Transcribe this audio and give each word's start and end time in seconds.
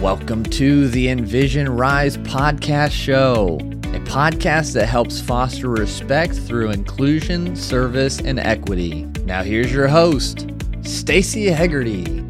Welcome 0.00 0.44
to 0.44 0.86
the 0.86 1.08
Envision 1.08 1.68
Rise 1.68 2.18
podcast 2.18 2.92
show, 2.92 3.56
a 3.56 4.00
podcast 4.06 4.74
that 4.74 4.86
helps 4.86 5.20
foster 5.20 5.68
respect 5.68 6.34
through 6.34 6.70
inclusion, 6.70 7.56
service, 7.56 8.20
and 8.20 8.38
equity. 8.38 9.06
Now, 9.24 9.42
here's 9.42 9.72
your 9.72 9.88
host, 9.88 10.46
Stacey 10.82 11.46
Hegarty. 11.46 12.27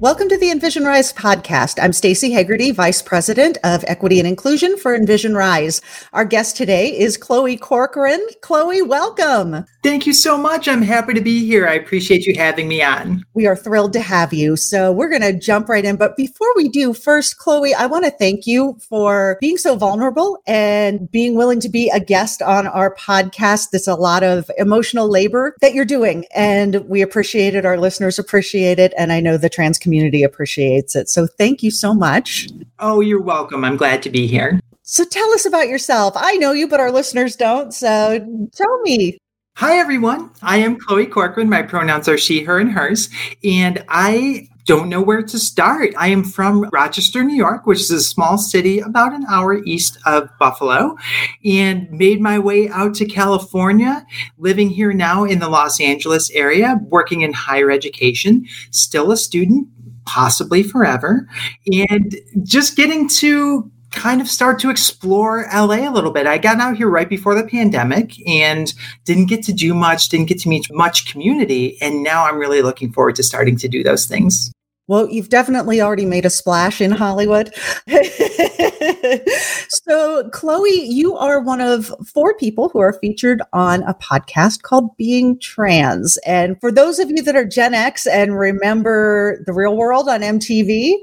Welcome 0.00 0.30
to 0.30 0.38
the 0.38 0.50
Envision 0.50 0.84
Rise 0.84 1.12
podcast. 1.12 1.78
I'm 1.78 1.92
Stacey 1.92 2.30
Hegarty, 2.30 2.70
Vice 2.70 3.02
President 3.02 3.58
of 3.64 3.84
Equity 3.86 4.18
and 4.18 4.26
Inclusion 4.26 4.78
for 4.78 4.94
Envision 4.94 5.34
Rise. 5.34 5.82
Our 6.14 6.24
guest 6.24 6.56
today 6.56 6.98
is 6.98 7.18
Chloe 7.18 7.58
Corcoran. 7.58 8.26
Chloe, 8.40 8.80
welcome. 8.80 9.66
Thank 9.82 10.06
you 10.06 10.14
so 10.14 10.38
much. 10.38 10.68
I'm 10.68 10.80
happy 10.80 11.12
to 11.12 11.20
be 11.20 11.44
here. 11.44 11.68
I 11.68 11.74
appreciate 11.74 12.24
you 12.24 12.34
having 12.34 12.66
me 12.66 12.82
on. 12.82 13.26
We 13.34 13.46
are 13.46 13.56
thrilled 13.56 13.92
to 13.92 14.00
have 14.00 14.32
you. 14.32 14.56
So 14.56 14.90
we're 14.90 15.10
going 15.10 15.20
to 15.20 15.38
jump 15.38 15.68
right 15.68 15.84
in. 15.84 15.96
But 15.96 16.16
before 16.16 16.48
we 16.56 16.70
do, 16.70 16.94
first, 16.94 17.36
Chloe, 17.36 17.74
I 17.74 17.84
want 17.84 18.06
to 18.06 18.10
thank 18.10 18.46
you 18.46 18.78
for 18.80 19.36
being 19.38 19.58
so 19.58 19.76
vulnerable 19.76 20.38
and 20.46 21.10
being 21.10 21.34
willing 21.34 21.60
to 21.60 21.68
be 21.68 21.90
a 21.90 22.00
guest 22.00 22.40
on 22.40 22.66
our 22.66 22.94
podcast. 22.94 23.70
There's 23.70 23.86
a 23.86 23.94
lot 23.96 24.22
of 24.22 24.50
emotional 24.56 25.10
labor 25.10 25.54
that 25.60 25.74
you're 25.74 25.84
doing, 25.84 26.24
and 26.34 26.88
we 26.88 27.02
appreciate 27.02 27.54
it. 27.54 27.66
Our 27.66 27.76
listeners 27.78 28.18
appreciate 28.18 28.78
it. 28.78 28.94
And 28.96 29.12
I 29.12 29.20
know 29.20 29.36
the 29.36 29.50
trans 29.50 29.78
community 29.78 29.89
community 29.90 30.22
appreciates 30.22 30.94
it. 30.94 31.08
So 31.08 31.26
thank 31.26 31.64
you 31.64 31.72
so 31.72 31.92
much. 31.92 32.48
Oh, 32.78 33.00
you're 33.00 33.20
welcome. 33.20 33.64
I'm 33.64 33.76
glad 33.76 34.04
to 34.04 34.10
be 34.10 34.28
here. 34.28 34.60
So 34.82 35.04
tell 35.04 35.28
us 35.32 35.44
about 35.44 35.66
yourself. 35.66 36.14
I 36.16 36.36
know 36.36 36.52
you, 36.52 36.68
but 36.68 36.78
our 36.78 36.92
listeners 36.92 37.34
don't. 37.34 37.74
So 37.74 38.20
tell 38.54 38.80
me. 38.82 39.18
Hi, 39.56 39.78
everyone. 39.78 40.30
I 40.42 40.58
am 40.58 40.78
Chloe 40.78 41.06
Corcoran. 41.06 41.48
My 41.48 41.62
pronouns 41.62 42.08
are 42.08 42.16
she, 42.16 42.44
her, 42.44 42.60
and 42.60 42.70
hers. 42.70 43.08
And 43.42 43.84
I 43.88 44.46
don't 44.66 44.88
know 44.88 45.02
where 45.02 45.22
to 45.22 45.38
start. 45.38 45.92
I 45.98 46.08
am 46.08 46.22
from 46.22 46.68
Rochester, 46.72 47.24
New 47.24 47.34
York, 47.34 47.66
which 47.66 47.80
is 47.80 47.90
a 47.90 48.00
small 48.00 48.38
city 48.38 48.78
about 48.78 49.12
an 49.12 49.24
hour 49.28 49.54
east 49.64 49.98
of 50.06 50.28
Buffalo, 50.38 50.96
and 51.44 51.90
made 51.90 52.20
my 52.20 52.38
way 52.38 52.68
out 52.68 52.94
to 52.96 53.04
California, 53.06 54.06
living 54.38 54.70
here 54.70 54.92
now 54.92 55.24
in 55.24 55.40
the 55.40 55.48
Los 55.48 55.80
Angeles 55.80 56.30
area, 56.30 56.78
working 56.84 57.22
in 57.22 57.32
higher 57.32 57.70
education, 57.70 58.46
still 58.70 59.10
a 59.10 59.16
student, 59.16 59.66
possibly 60.06 60.62
forever, 60.62 61.28
and 61.72 62.16
just 62.42 62.76
getting 62.76 63.08
to 63.08 63.70
kind 63.90 64.20
of 64.20 64.28
start 64.28 64.58
to 64.60 64.70
explore 64.70 65.46
LA 65.52 65.88
a 65.88 65.90
little 65.90 66.12
bit. 66.12 66.26
I 66.26 66.38
got 66.38 66.60
out 66.60 66.76
here 66.76 66.88
right 66.88 67.08
before 67.08 67.34
the 67.34 67.46
pandemic 67.46 68.14
and 68.28 68.72
didn't 69.04 69.26
get 69.26 69.42
to 69.44 69.52
do 69.52 69.74
much, 69.74 70.08
didn't 70.08 70.26
get 70.26 70.38
to 70.40 70.48
meet 70.48 70.66
much 70.70 71.10
community. 71.10 71.76
And 71.80 72.02
now 72.02 72.24
I'm 72.24 72.38
really 72.38 72.62
looking 72.62 72.92
forward 72.92 73.16
to 73.16 73.22
starting 73.22 73.56
to 73.56 73.68
do 73.68 73.82
those 73.82 74.06
things. 74.06 74.52
Well, 74.90 75.08
you've 75.08 75.28
definitely 75.28 75.80
already 75.80 76.04
made 76.04 76.26
a 76.26 76.30
splash 76.30 76.80
in 76.80 76.90
Hollywood. 76.90 77.54
so, 79.68 80.28
Chloe, 80.30 80.82
you 80.82 81.16
are 81.16 81.38
one 81.38 81.60
of 81.60 81.94
four 82.12 82.36
people 82.36 82.70
who 82.70 82.80
are 82.80 82.94
featured 82.94 83.40
on 83.52 83.84
a 83.84 83.94
podcast 83.94 84.62
called 84.62 84.96
Being 84.96 85.38
Trans. 85.38 86.16
And 86.26 86.60
for 86.60 86.72
those 86.72 86.98
of 86.98 87.08
you 87.08 87.22
that 87.22 87.36
are 87.36 87.44
Gen 87.44 87.72
X 87.72 88.04
and 88.04 88.36
remember 88.36 89.44
the 89.46 89.52
real 89.52 89.76
world 89.76 90.08
on 90.08 90.22
MTV, 90.22 90.94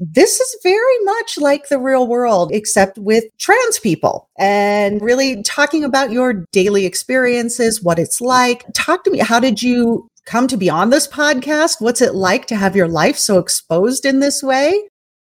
this 0.00 0.40
is 0.40 0.56
very 0.64 1.04
much 1.04 1.38
like 1.38 1.68
the 1.68 1.78
real 1.78 2.08
world, 2.08 2.50
except 2.52 2.98
with 2.98 3.22
trans 3.38 3.78
people 3.78 4.28
and 4.36 5.00
really 5.00 5.44
talking 5.44 5.84
about 5.84 6.10
your 6.10 6.44
daily 6.50 6.86
experiences, 6.86 7.84
what 7.84 8.00
it's 8.00 8.20
like. 8.20 8.64
Talk 8.74 9.04
to 9.04 9.12
me. 9.12 9.18
How 9.18 9.38
did 9.38 9.62
you 9.62 10.08
come 10.28 10.46
to 10.46 10.56
be 10.56 10.68
on 10.68 10.90
this 10.90 11.08
podcast? 11.08 11.80
What's 11.80 12.02
it 12.02 12.14
like 12.14 12.46
to 12.46 12.56
have 12.56 12.76
your 12.76 12.86
life 12.86 13.16
so 13.16 13.38
exposed 13.38 14.04
in 14.04 14.20
this 14.20 14.42
way? 14.42 14.88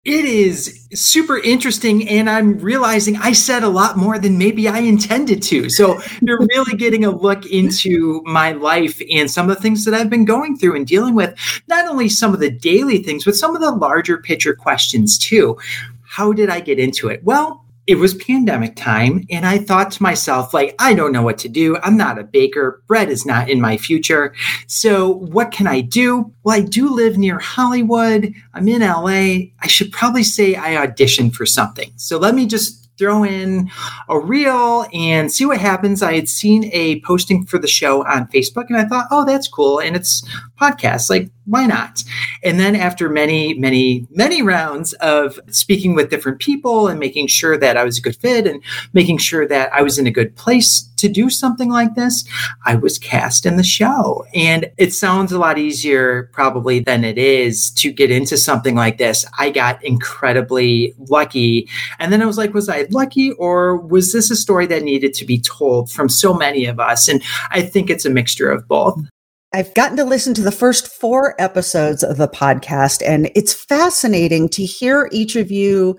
It 0.05 0.27
is 0.27 0.87
super 0.93 1.39
interesting, 1.39 2.07
and 2.09 2.29
I'm 2.29 2.59
realizing 2.59 3.17
I 3.17 3.33
said 3.33 3.63
a 3.63 3.69
lot 3.69 3.97
more 3.97 4.19
than 4.19 4.37
maybe 4.37 4.69
I 4.69 4.81
intended 4.81 5.43
to. 5.45 5.71
So, 5.71 5.99
you're 6.21 6.47
really 6.55 6.77
getting 6.77 7.07
a 7.07 7.11
look 7.11 7.47
into 7.47 8.23
my 8.25 8.53
life 8.53 9.01
and 9.11 9.31
some 9.31 9.49
of 9.49 9.57
the 9.57 9.63
things 9.63 9.85
that 9.87 9.95
I've 9.95 10.11
been 10.11 10.27
going 10.27 10.59
through 10.59 10.77
and 10.77 10.87
dealing 10.87 11.15
with, 11.15 11.35
not 11.69 11.89
only 11.89 12.11
some 12.11 12.35
of 12.35 12.41
the 12.41 12.51
daily 12.51 13.03
things, 13.03 13.25
but 13.25 13.35
some 13.35 13.57
of 13.57 13.63
the 13.63 13.73
larger 13.73 14.19
picture 14.19 14.55
questions 14.55 15.17
too. 15.19 15.59
How 16.03 16.33
did 16.33 16.51
I 16.51 16.61
get 16.61 16.79
into 16.79 17.09
it? 17.09 17.25
Well, 17.25 17.64
it 17.87 17.97
was 17.97 18.15
pandemic 18.15 18.75
time 18.77 19.25
and 19.31 19.47
i 19.47 19.59
thought 19.59 19.91
to 19.91 20.03
myself 20.03 20.55
like 20.55 20.75
i 20.79 20.95
don't 20.95 21.13
know 21.13 21.23
what 21.23 21.39
to 21.39 21.49
do 21.49 21.77
i'm 21.79 21.97
not 21.97 22.19
a 22.19 22.25
baker 22.25 22.83
bread 22.87 23.09
is 23.09 23.27
not 23.27 23.49
in 23.49 23.61
my 23.61 23.77
future 23.77 24.35
so 24.67 25.15
what 25.17 25.51
can 25.51 25.67
i 25.67 25.81
do 25.81 26.33
well 26.43 26.57
i 26.57 26.61
do 26.61 26.89
live 26.89 27.19
near 27.19 27.39
hollywood 27.39 28.33
i'm 28.55 28.69
in 28.69 28.81
la 28.81 29.07
i 29.07 29.67
should 29.67 29.93
probably 29.93 30.23
say 30.25 30.55
i 30.57 30.75
auditioned 30.87 31.35
for 31.35 31.47
something 31.47 31.93
so 31.97 32.19
let 32.19 32.35
me 32.35 32.47
just 32.47 32.85
throw 32.97 33.25
in 33.25 33.71
a 34.09 34.19
reel 34.19 34.87
and 34.93 35.33
see 35.33 35.45
what 35.45 35.59
happens. 35.59 36.03
I 36.03 36.15
had 36.15 36.29
seen 36.29 36.71
a 36.73 37.01
posting 37.01 37.45
for 37.45 37.59
the 37.59 37.67
show 37.67 38.05
on 38.07 38.29
Facebook 38.29 38.67
and 38.69 38.77
I 38.77 38.85
thought, 38.85 39.09
oh, 39.11 39.25
that's 39.25 39.49
cool. 39.49 39.81
And 39.81 39.97
it's 39.97 40.25
podcast. 40.61 41.11
Like, 41.11 41.31
why 41.47 41.67
not? 41.67 42.03
And 42.43 42.59
then 42.59 42.75
after 42.75 43.09
many, 43.09 43.55
many, 43.55 44.07
many 44.11 44.43
rounds 44.43 44.93
of 44.95 45.39
speaking 45.49 45.95
with 45.95 46.11
different 46.11 46.39
people 46.39 46.89
and 46.89 46.99
making 46.99 47.27
sure 47.27 47.59
that 47.59 47.77
I 47.77 47.85
was 47.85 47.99
a 47.99 48.03
good 48.03 48.17
fit 48.17 48.47
and 48.47 48.63
making 48.93 49.19
sure 49.19 49.47
that 49.49 49.73
I 49.73 49.83
was 49.83 49.99
in 49.99 50.07
a 50.07 50.11
good 50.11 50.35
place 50.37 50.89
to 50.97 51.09
do 51.09 51.29
something 51.29 51.71
like 51.71 51.95
this, 51.95 52.25
I 52.65 52.77
was 52.77 52.99
cast 52.99 53.45
in 53.45 53.57
the 53.57 53.63
show. 53.63 54.25
And 54.35 54.71
it 54.79 54.95
sounds 54.95 55.33
a 55.33 55.39
lot 55.39 55.59
easier 55.59 56.31
probably 56.33 56.81
than 56.81 57.05
it 57.05 57.19
is 57.19 57.71
to 57.73 57.93
get 57.93 58.11
into 58.11 58.39
something 58.39 58.75
like 58.75 58.97
this. 58.97 59.27
I 59.39 59.51
got 59.51 59.85
incredibly 59.85 60.95
lucky. 61.11 61.69
And 61.99 62.11
then 62.11 62.23
I 62.23 62.27
was 62.27 62.39
like, 62.39 62.55
was 62.55 62.71
I 62.71 62.87
lucky 62.91 63.33
or 63.33 63.77
was 63.77 64.13
this 64.13 64.31
a 64.31 64.37
story 64.37 64.67
that 64.67 64.83
needed 64.83 65.13
to 65.15 65.27
be 65.27 65.41
told 65.41 65.91
from 65.91 66.09
so 66.09 66.33
many 66.33 66.65
of 66.65 66.81
us? 66.81 67.09
And 67.09 67.23
I 67.51 67.63
think 67.63 67.91
it's 67.91 68.07
a 68.07 68.11
mixture 68.11 68.51
of 68.51 68.67
both. 68.67 68.99
I've 69.55 69.73
gotten 69.75 69.97
to 69.99 70.05
listen 70.05 70.35
to 70.35 70.43
the 70.43 70.51
first 70.51 70.89
four 70.89 71.41
episodes 71.41 72.03
of 72.03 72.17
the 72.17 72.27
podcast, 72.27 73.07
and 73.07 73.31
it's 73.37 73.53
fascinating 73.53 74.49
to 74.49 74.65
hear 74.65 75.09
each 75.13 75.37
of 75.37 75.53
you 75.53 75.97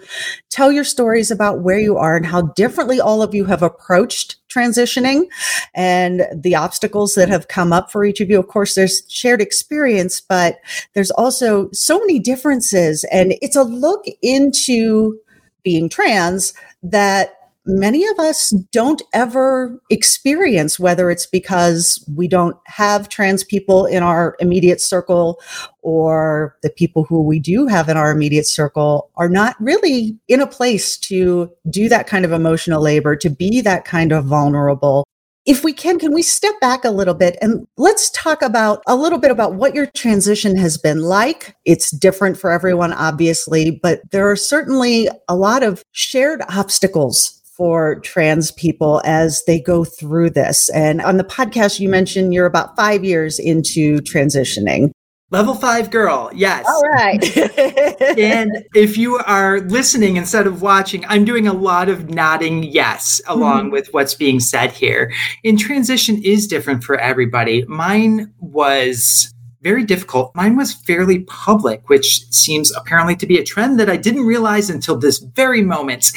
tell 0.49 0.73
your 0.73 0.83
stories 0.83 1.31
about 1.31 1.61
where 1.61 1.79
you 1.79 1.95
are 1.95 2.17
and 2.17 2.25
how 2.25 2.41
differently 2.41 2.99
all 2.99 3.21
of 3.21 3.33
you 3.33 3.45
have 3.45 3.63
approached 3.63 4.35
transitioning 4.49 5.27
and 5.73 6.27
the 6.35 6.53
obstacles 6.53 7.16
that 7.16 7.29
have 7.29 7.47
come 7.47 7.71
up 7.71 7.89
for 7.89 8.03
each 8.03 8.19
of 8.19 8.29
you. 8.29 8.38
Of 8.38 8.49
course, 8.49 8.75
there's 8.75 9.03
shared 9.07 9.39
experience, 9.39 10.19
but 10.19 10.57
there's 10.93 11.11
also 11.11 11.69
so 11.72 11.97
many 11.99 12.19
differences, 12.19 13.05
and 13.05 13.35
it's 13.41 13.55
a 13.55 13.63
look 13.63 14.03
into 14.22 15.17
being 15.63 15.87
trans 15.87 16.53
that 16.83 17.44
many 17.66 18.06
of 18.06 18.20
us 18.20 18.52
don't 18.72 19.02
ever 19.14 19.81
experience, 19.90 20.80
whether 20.80 21.09
it's 21.09 21.26
because 21.26 22.03
we 22.16 22.28
don't 22.28 22.56
have 22.66 23.09
trans 23.09 23.44
people 23.44 23.86
in 23.86 24.03
our 24.03 24.36
immediate 24.40 24.81
circle 24.81 25.40
or 25.81 26.56
the 26.64 26.70
people 26.70 27.03
who 27.03 27.22
we 27.22 27.40
do 27.40 27.68
have 27.68 27.90
in 27.90 27.98
our 27.98 28.12
immediate 28.12 28.48
circle 28.48 29.12
are 29.16 29.30
not 29.30 29.56
really 29.59 30.18
in 30.28 30.42
a 30.42 30.48
place 30.48 30.98
to 30.98 31.52
do 31.70 31.90
that 31.90 32.08
kind 32.08 32.26
of 32.26 32.31
emotional 32.31 32.81
labor, 32.81 33.16
to 33.16 33.30
be 33.30 33.62
that 33.62 33.86
kind 33.86 34.12
of 34.12 34.26
vulnerable. 34.26 35.06
If 35.46 35.64
we 35.64 35.74
can, 35.74 36.00
can 36.00 36.12
we 36.12 36.24
step 36.24 36.59
back 36.59 36.84
a 36.86 36.90
little 36.90 37.14
bit 37.14 37.38
and 37.40 37.68
let's 37.78 38.09
talk 38.09 38.42
about 38.42 38.82
a 38.88 38.96
little 38.96 39.20
bit 39.20 39.30
about 39.30 39.53
what 39.53 39.76
your 39.76 39.86
transition 39.86 40.58
has 40.58 40.76
been 40.76 41.03
like? 41.03 41.56
It's 41.66 41.92
different 41.92 42.40
for 42.40 42.52
everyone, 42.52 42.94
obviously, 42.94 43.70
but 43.70 44.02
there 44.09 44.30
are 44.30 44.36
certainly 44.36 45.08
a 45.28 45.36
lot 45.36 45.62
of 45.62 45.84
shared 45.92 46.42
obstacles 46.50 47.44
for 47.57 47.99
trans 48.01 48.51
people 48.51 49.01
as 49.05 49.43
they 49.45 49.59
go 49.59 49.83
through 49.83 50.31
this. 50.31 50.69
And 50.69 51.01
on 51.01 51.17
the 51.17 51.23
podcast, 51.23 51.79
you 51.79 51.89
mentioned 51.89 52.33
you're 52.33 52.45
about 52.45 52.75
five 52.75 53.03
years 53.03 53.39
into 53.39 53.97
transitioning. 53.99 54.91
Level 55.31 55.55
five 55.55 55.89
girl, 55.89 56.29
yes. 56.35 56.66
All 56.67 56.81
right. 56.93 57.38
and 58.17 58.63
if 58.75 58.95
you 58.95 59.17
are 59.17 59.59
listening 59.61 60.17
instead 60.17 60.46
of 60.46 60.61
watching, 60.61 61.03
I'm 61.07 61.25
doing 61.25 61.47
a 61.47 61.53
lot 61.53 61.90
of 61.90 62.09
nodding 62.09 62.61
yes 62.63 63.19
along 63.28 63.66
mm-hmm. 63.66 63.72
with 63.72 63.87
what's 63.91 64.13
being 64.13 64.40
said 64.40 64.72
here. 64.72 65.11
And 65.43 65.58
transition 65.58 66.22
is 66.23 66.46
different 66.46 66.84
for 66.84 66.96
everybody. 66.97 67.66
Mine 67.66 68.34
was 68.40 69.34
very 69.66 69.84
difficult. 69.84 70.32
Mine 70.35 70.56
was 70.56 70.73
fairly 70.73 71.22
public, 71.22 71.90
which 71.90 72.32
seems 72.32 72.72
apparently 72.76 73.16
to 73.16 73.26
be 73.26 73.40
a 73.40 73.44
trend 73.44 73.79
that 73.79 73.90
I 73.90 73.97
didn't 73.97 74.28
realize 74.28 74.70
until 74.70 74.96
this 74.96 75.17
very 75.17 75.64
moment. 75.64 76.12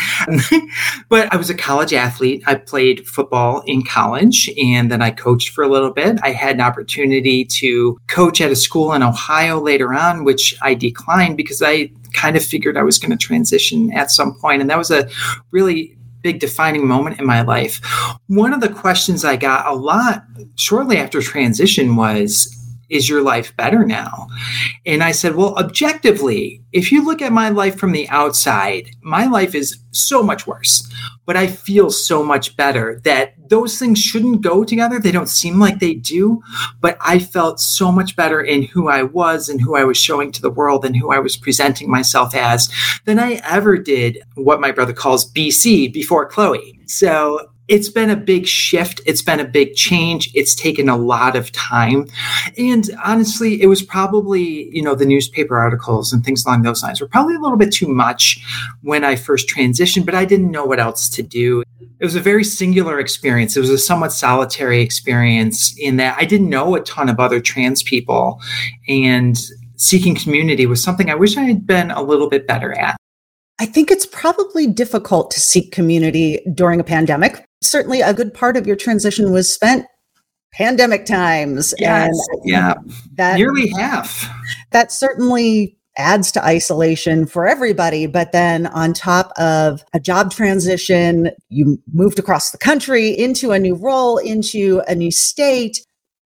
but 1.09 1.33
I 1.33 1.37
was 1.39 1.49
a 1.49 1.55
college 1.55 1.95
athlete. 1.95 2.43
I 2.47 2.57
played 2.57 3.09
football 3.09 3.63
in 3.65 3.85
college 3.85 4.51
and 4.63 4.93
then 4.93 5.01
I 5.01 5.13
coached 5.13 5.55
for 5.55 5.65
a 5.65 5.69
little 5.69 5.91
bit. 5.91 6.19
I 6.23 6.33
had 6.33 6.57
an 6.57 6.61
opportunity 6.61 7.47
to 7.47 7.99
coach 8.07 8.43
at 8.43 8.51
a 8.51 8.57
school 8.57 8.93
in 8.93 9.03
Ohio 9.03 9.59
later 9.59 9.95
on, 9.95 10.25
which 10.25 10.55
I 10.61 10.75
declined 10.75 11.39
because 11.39 11.63
I 11.63 11.91
kind 12.13 12.37
of 12.37 12.45
figured 12.45 12.77
I 12.77 12.83
was 12.83 12.99
going 12.99 13.13
to 13.13 13.17
transition 13.17 13.91
at 13.95 14.11
some 14.11 14.35
point. 14.35 14.61
And 14.61 14.69
that 14.69 14.77
was 14.77 14.91
a 14.91 15.09
really 15.53 15.97
big 16.21 16.39
defining 16.39 16.87
moment 16.87 17.19
in 17.19 17.25
my 17.25 17.41
life. 17.41 17.81
One 18.27 18.53
of 18.53 18.61
the 18.61 18.69
questions 18.69 19.25
I 19.25 19.37
got 19.37 19.67
a 19.67 19.75
lot 19.75 20.25
shortly 20.57 20.99
after 20.99 21.23
transition 21.23 21.97
was 21.97 22.55
is 22.91 23.09
your 23.09 23.23
life 23.23 23.57
better 23.57 23.85
now? 23.85 24.29
And 24.87 25.03
I 25.03 25.13
said, 25.13 25.35
Well, 25.35 25.57
objectively, 25.57 26.63
if 26.73 26.93
you 26.93 27.05
look 27.05 27.23
at 27.23 27.33
my 27.33 27.49
life 27.49 27.77
from 27.77 27.93
the 27.93 28.09
outside, 28.09 28.91
my 29.03 29.27
life 29.27 29.55
is 29.55 29.79
so 29.91 30.23
much 30.23 30.47
worse, 30.47 30.89
but 31.27 31.37
I 31.37 31.47
feel 31.47 31.91
so 31.91 32.23
much 32.23 32.57
better 32.57 33.01
that 33.05 33.35
those 33.49 33.79
things 33.79 33.99
shouldn't 33.99 34.43
go 34.43 34.65
together. 34.65 34.99
They 34.99 35.13
don't 35.13 35.29
seem 35.29 35.59
like 35.59 35.79
they 35.79 35.95
do, 35.95 36.43
but 36.81 36.97
I 37.01 37.19
felt 37.19 37.61
so 37.61 37.91
much 37.91 38.17
better 38.17 38.41
in 38.41 38.63
who 38.63 38.89
I 38.89 39.03
was 39.03 39.49
and 39.49 39.61
who 39.61 39.77
I 39.77 39.85
was 39.85 39.97
showing 39.97 40.33
to 40.33 40.43
the 40.43 40.51
world 40.51 40.85
and 40.85 40.97
who 40.97 41.13
I 41.13 41.19
was 41.19 41.37
presenting 41.37 41.91
myself 41.91 42.35
as 42.35 42.69
than 43.05 43.19
I 43.19 43.41
ever 43.45 43.77
did 43.77 44.23
what 44.35 44.61
my 44.61 44.73
brother 44.73 44.93
calls 44.93 45.31
BC 45.33 45.93
before 45.93 46.29
Chloe. 46.29 46.79
So 46.87 47.51
it's 47.69 47.91
been 47.91 48.09
a 48.09 48.17
big 48.17 48.47
shift. 48.47 49.03
It's 49.05 49.21
been 49.21 49.41
a 49.41 49.45
big 49.45 49.75
change. 49.75 50.31
It's 50.35 50.55
taken 50.55 50.89
a 50.89 50.97
lot 50.97 51.37
of 51.37 51.53
time. 51.53 52.07
And 52.57 52.89
honestly, 53.05 53.61
it 53.61 53.67
was 53.67 53.83
probably, 53.83 54.75
you 54.75 54.83
know, 54.83 54.95
the 54.95 55.05
newspaper 55.05 55.59
articles 55.59 56.13
and 56.13 56.25
things 56.25 56.45
along 56.45 56.63
those 56.63 56.83
lines 56.83 57.01
were 57.01 57.09
probably 57.09 57.35
a 57.35 57.41
little 57.41 57.59
bit 57.59 57.73
too 57.73 57.87
much 57.87 58.43
when 58.83 59.05
I 59.05 59.17
first 59.17 59.49
transitioned, 59.49 60.07
but 60.07 60.15
I 60.15 60.25
didn't 60.25 60.51
know 60.51 60.65
what 60.65 60.81
else 60.81 61.11
to 61.11 61.23
do. 61.23 61.63
It 62.01 62.05
was 62.05 62.17
a 62.17 62.21
very 62.21 62.45
singular 62.45 62.99
experience. 62.99 63.57
It 63.57 63.61
was 63.61 63.71
a 63.71 63.79
somewhat 63.79 64.13
solitary 64.13 64.81
experience 64.81 65.79
in 65.79 65.97
that 65.97 66.17
I 66.19 66.25
didn't 66.25 66.49
know 66.49 66.75
a 66.75 66.81
ton 66.81 67.11
of 67.11 67.21
other 67.21 67.41
trans 67.41 67.83
people. 67.83 68.41
And 68.89 69.39
seeking 69.77 70.15
community 70.15 70.65
was 70.67 70.83
something 70.83 71.11
I 71.11 71.15
wish 71.15 71.37
I 71.37 71.43
had 71.43 71.67
been 71.67 71.91
a 71.91 72.03
little 72.03 72.31
bit 72.31 72.47
better 72.47 72.73
at. 72.73 72.97
I 73.61 73.67
think 73.67 73.91
it's 73.91 74.07
probably 74.07 74.69
difficult 74.69 75.33
to 75.33 75.41
seek 75.41 75.73
community 75.73 76.41
during 76.55 76.79
a 76.79 76.85
pandemic 76.85 77.45
certainly 77.63 78.01
a 78.01 78.15
good 78.15 78.33
part 78.35 78.57
of 78.57 78.67
your 78.67 78.77
transition 78.77 79.33
was 79.33 79.53
spent 79.53 79.87
pandemic 80.53 81.07
times. 81.07 81.75
Yes, 81.79 82.11
and 82.33 82.43
yeah, 82.45 82.75
that 83.15 83.37
nearly 83.37 83.69
half. 83.69 84.29
That 84.71 84.93
certainly 84.93 85.77
adds 85.97 86.31
to 86.33 86.45
isolation 86.45 87.27
for 87.27 87.47
everybody. 87.47 88.07
But 88.07 88.33
then 88.33 88.69
on 88.69 88.95
top 88.95 89.33
of 89.37 89.85
a 89.93 90.01
job 90.01 90.31
transition, 90.31 91.31
you 91.49 91.83
moved 91.93 92.19
across 92.19 92.51
the 92.51 92.59
country 92.59 93.11
into 93.11 93.51
a 93.51 93.59
new 93.59 93.75
role, 93.75 94.17
into 94.19 94.81
a 94.87 94.95
new 94.95 95.11
state. 95.11 95.85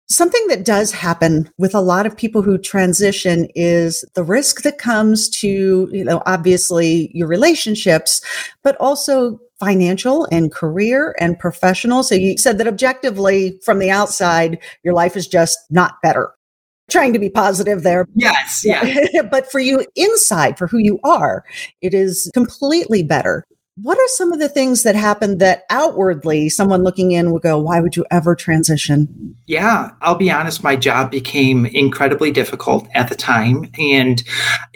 Something 0.09 0.45
that 0.47 0.65
does 0.65 0.91
happen 0.91 1.49
with 1.57 1.73
a 1.73 1.79
lot 1.79 2.05
of 2.05 2.17
people 2.17 2.41
who 2.41 2.57
transition 2.57 3.47
is 3.55 4.03
the 4.13 4.25
risk 4.25 4.63
that 4.63 4.77
comes 4.77 5.29
to, 5.29 5.87
you 5.89 6.03
know, 6.03 6.21
obviously 6.25 7.09
your 7.13 7.29
relationships, 7.29 8.21
but 8.61 8.75
also 8.75 9.39
financial 9.61 10.27
and 10.31 10.51
career 10.51 11.15
and 11.19 11.37
professional. 11.37 12.01
So 12.01 12.15
you 12.15 12.35
said 12.37 12.57
that 12.57 12.67
objectively 12.67 13.59
from 13.63 13.77
the 13.77 13.91
outside, 13.91 14.57
your 14.83 14.95
life 14.95 15.15
is 15.15 15.27
just 15.27 15.59
not 15.69 16.01
better. 16.01 16.33
Trying 16.89 17.13
to 17.13 17.19
be 17.19 17.29
positive 17.29 17.83
there. 17.83 18.07
Yes. 18.15 18.63
Yeah. 18.65 19.21
but 19.31 19.49
for 19.51 19.59
you 19.59 19.85
inside, 19.95 20.57
for 20.57 20.65
who 20.65 20.79
you 20.79 20.99
are, 21.03 21.45
it 21.81 21.93
is 21.93 22.29
completely 22.33 23.03
better. 23.03 23.45
What 23.81 23.97
are 23.97 24.07
some 24.09 24.31
of 24.31 24.39
the 24.39 24.49
things 24.49 24.83
that 24.83 24.95
happen 24.95 25.39
that 25.39 25.63
outwardly 25.69 26.49
someone 26.49 26.83
looking 26.83 27.11
in 27.11 27.31
would 27.31 27.41
go, 27.41 27.57
why 27.57 27.79
would 27.79 27.95
you 27.95 28.05
ever 28.11 28.35
transition? 28.35 29.35
Yeah, 29.47 29.89
I'll 30.01 30.15
be 30.15 30.29
honest, 30.29 30.63
my 30.63 30.75
job 30.75 31.09
became 31.09 31.65
incredibly 31.65 32.31
difficult 32.31 32.87
at 32.93 33.09
the 33.09 33.15
time. 33.15 33.71
And 33.79 34.23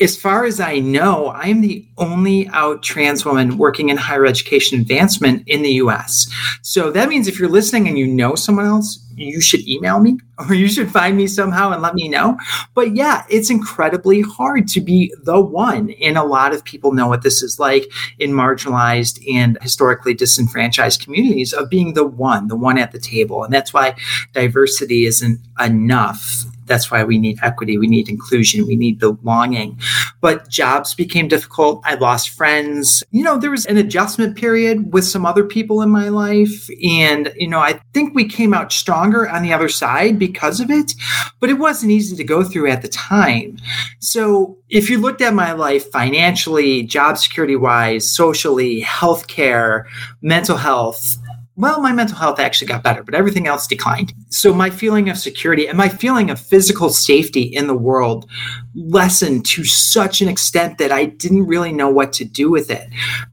as 0.02 0.18
far 0.18 0.46
as 0.46 0.60
I 0.60 0.80
know, 0.80 1.28
I 1.28 1.44
am 1.48 1.62
the 1.62 1.88
only 2.00 2.48
out 2.50 2.82
trans 2.82 3.26
woman 3.26 3.60
working 3.60 3.90
in 3.90 3.98
higher 3.98 4.26
education 4.26 4.80
advancement 4.80 5.44
in 5.46 5.62
the 5.62 5.74
US. 5.74 6.28
So 6.64 6.90
that 6.92 7.08
means 7.08 7.28
if 7.28 7.40
you're 7.40 7.48
listening 7.48 7.88
and 7.88 8.00
you 8.00 8.08
know 8.08 8.34
someone 8.34 8.66
else, 8.66 9.05
you 9.16 9.42
should 9.42 9.68
email 9.68 10.00
me 10.00 10.18
or 10.38 10.54
you 10.54 10.68
should 10.68 10.92
find 10.92 11.18
me 11.18 11.28
somehow 11.28 11.72
and 11.72 11.82
let 11.82 11.96
me 11.96 12.08
know. 12.08 12.38
But 12.74 12.96
yeah, 12.96 13.26
it's 13.30 13.50
incredibly 13.50 14.22
hard 14.22 14.68
to 14.70 14.82
be 14.82 15.14
the 15.24 15.40
one. 15.40 15.92
And 16.02 16.18
a 16.18 16.24
lot 16.24 16.54
of 16.54 16.64
people 16.64 16.94
know 16.94 17.08
what 17.08 17.22
this 17.22 17.42
is 17.42 17.60
like 17.60 17.92
in 18.20 18.32
marginalized 18.32 19.24
and 19.34 19.58
historically 19.62 20.14
disenfranchised 20.14 21.02
communities 21.02 21.54
of 21.54 21.70
being 21.70 21.94
the 21.94 22.06
one, 22.06 22.48
the 22.48 22.56
one 22.56 22.78
at 22.78 22.92
the 22.92 23.00
table. 23.00 23.44
And 23.44 23.54
that's 23.54 23.74
why 23.74 23.96
diversity 24.34 25.06
isn't 25.06 25.40
enough 25.60 26.46
that's 26.66 26.90
why 26.92 27.04
we 27.04 27.18
need 27.18 27.40
equity. 27.42 27.78
We 27.78 27.88
need 27.88 28.10
inclusion. 28.10 28.66
We 28.68 28.76
need 28.76 29.00
belonging. 29.00 29.80
But 30.22 30.50
jobs 30.50 30.94
became 30.96 31.28
difficult. 31.28 31.82
I 31.84 31.96
lost 31.96 32.30
friends. 32.30 33.04
You 33.12 33.24
know, 33.24 33.38
there 33.38 33.52
was 33.52 33.66
an 33.66 33.78
adjustment 33.78 34.36
period 34.36 34.94
with 34.94 35.06
some 35.06 35.26
other 35.26 35.44
people 35.44 35.82
in 35.82 35.90
my 35.90 36.10
life. 36.10 36.70
And, 36.84 37.32
you 37.36 37.48
know, 37.48 37.60
I 37.60 37.80
think 37.94 38.16
we 38.16 38.28
came 38.28 38.54
out 38.54 38.72
stronger 38.72 39.30
on 39.30 39.44
the 39.44 39.54
other 39.54 39.70
side 39.70 40.18
because 40.20 40.60
of 40.60 40.70
it, 40.72 40.94
but 41.40 41.50
it 41.50 41.60
wasn't 41.60 41.92
easy 41.92 42.16
to 42.16 42.24
go 42.24 42.44
through 42.44 42.70
at 42.70 42.82
the 42.82 42.88
time. 42.88 43.58
So 44.00 44.58
if 44.70 44.90
you 44.90 45.00
looked 45.00 45.22
at 45.22 45.34
my 45.34 45.52
life 45.52 45.92
financially, 45.92 46.84
job 46.84 47.18
security 47.18 47.56
wise, 47.56 48.10
socially, 48.10 48.82
healthcare, 48.82 49.86
mental 50.22 50.58
health, 50.58 51.18
well, 51.58 51.80
my 51.80 51.94
mental 51.94 52.18
health 52.18 52.38
actually 52.38 52.68
got 52.68 52.84
better, 52.84 53.02
but 53.02 53.16
everything 53.16 53.48
else 53.48 53.66
declined. 53.66 54.14
So 54.28 54.54
my 54.54 54.70
feeling 54.70 55.10
of 55.10 55.18
security 55.18 55.68
and 55.68 55.78
my 55.78 55.88
feeling 55.88 56.30
of 56.30 56.38
physical 56.38 56.90
safety 56.90 57.44
in 57.44 57.68
the 57.68 57.74
world 57.76 58.30
lessened 58.76 59.46
to 59.46 59.64
such 59.64 60.22
an 60.22 60.28
extent 60.28 60.78
that 60.80 60.92
I 60.92 61.06
didn't 61.06 61.48
really 61.48 61.72
know 61.72 61.88
what 61.90 62.12
to 62.14 62.26
do 62.26 62.52
with 62.52 62.70
it. 62.70 62.90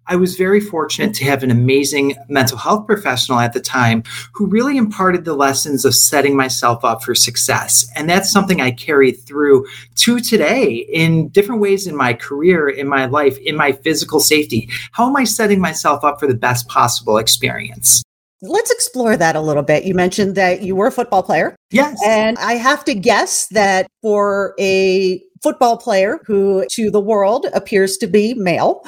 I 0.07 0.15
was 0.15 0.37
very 0.37 0.61
fortunate 0.61 1.15
to 1.17 1.25
have 1.25 1.43
an 1.43 1.51
amazing 1.51 2.15
mental 2.29 2.57
health 2.57 2.87
professional 2.87 3.41
at 3.41 3.55
the 3.55 3.61
time 3.61 4.05
who 4.35 4.47
really 4.47 4.77
imparted 4.77 5.25
the 5.25 5.35
lessons 5.35 5.85
of 5.85 5.97
setting 5.97 6.37
myself 6.37 6.85
up 6.85 7.03
for 7.03 7.17
success. 7.17 7.91
And 7.97 8.09
that's 8.09 8.31
something 8.31 8.61
I 8.61 8.71
carried 8.71 9.15
through 9.27 9.67
to 9.97 10.21
today 10.21 10.87
in 10.93 11.29
different 11.31 11.61
ways 11.61 11.89
in 11.89 11.97
my 11.97 12.15
career, 12.15 12.69
in 12.69 12.87
my 12.87 13.07
life, 13.07 13.37
in 13.39 13.57
my 13.57 13.73
physical 13.73 14.21
safety. 14.21 14.69
How 14.93 15.09
am 15.09 15.17
I 15.17 15.25
setting 15.25 15.61
myself 15.61 16.05
up 16.05 16.21
for 16.21 16.29
the 16.29 16.35
best 16.35 16.69
possible 16.69 17.19
experience? 17.19 18.05
Let's 18.43 18.71
explore 18.73 19.17
that 19.17 19.37
a 19.37 19.41
little 19.41 19.63
bit. 19.63 19.85
You 19.85 19.95
mentioned 19.95 20.35
that 20.35 20.63
you 20.63 20.75
were 20.75 20.89
a 20.89 20.93
football 20.93 21.23
player. 21.23 21.55
Yes. 21.71 21.99
And 22.05 22.37
I 22.39 22.55
have 22.55 22.85
to 22.87 22.95
guess 22.95 23.47
that 23.49 23.87
for 24.03 24.55
a 24.59 25.23
football 25.43 25.77
player 25.77 26.21
who 26.27 26.67
to 26.73 26.91
the 26.91 27.01
world 27.01 27.47
appears 27.55 27.97
to 27.99 28.07
be 28.07 28.35
male, 28.35 28.85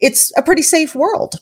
it's 0.00 0.32
a 0.36 0.42
pretty 0.42 0.62
safe 0.62 0.94
world. 0.94 1.36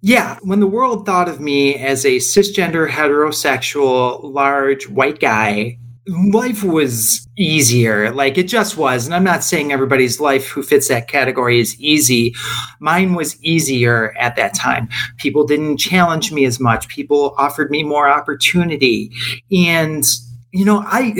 Yeah, 0.00 0.38
when 0.42 0.60
the 0.60 0.66
world 0.66 1.06
thought 1.06 1.28
of 1.30 1.40
me 1.40 1.76
as 1.76 2.04
a 2.04 2.16
cisgender, 2.16 2.88
heterosexual, 2.88 4.20
large 4.22 4.88
white 4.88 5.18
guy, 5.18 5.78
life 6.06 6.62
was 6.62 7.26
easier. 7.38 8.10
Like 8.12 8.36
it 8.36 8.48
just 8.48 8.76
was. 8.76 9.06
And 9.06 9.14
I'm 9.14 9.24
not 9.24 9.42
saying 9.42 9.72
everybody's 9.72 10.20
life 10.20 10.48
who 10.48 10.62
fits 10.62 10.88
that 10.88 11.08
category 11.08 11.60
is 11.60 11.78
easy. 11.80 12.34
Mine 12.80 13.14
was 13.14 13.42
easier 13.42 14.14
at 14.18 14.36
that 14.36 14.54
time. 14.54 14.88
People 15.18 15.46
didn't 15.46 15.78
challenge 15.78 16.32
me 16.32 16.44
as 16.44 16.60
much, 16.60 16.88
people 16.88 17.34
offered 17.38 17.70
me 17.70 17.82
more 17.82 18.08
opportunity. 18.08 19.10
And 19.50 20.04
you 20.52 20.64
know, 20.64 20.84
I 20.86 21.14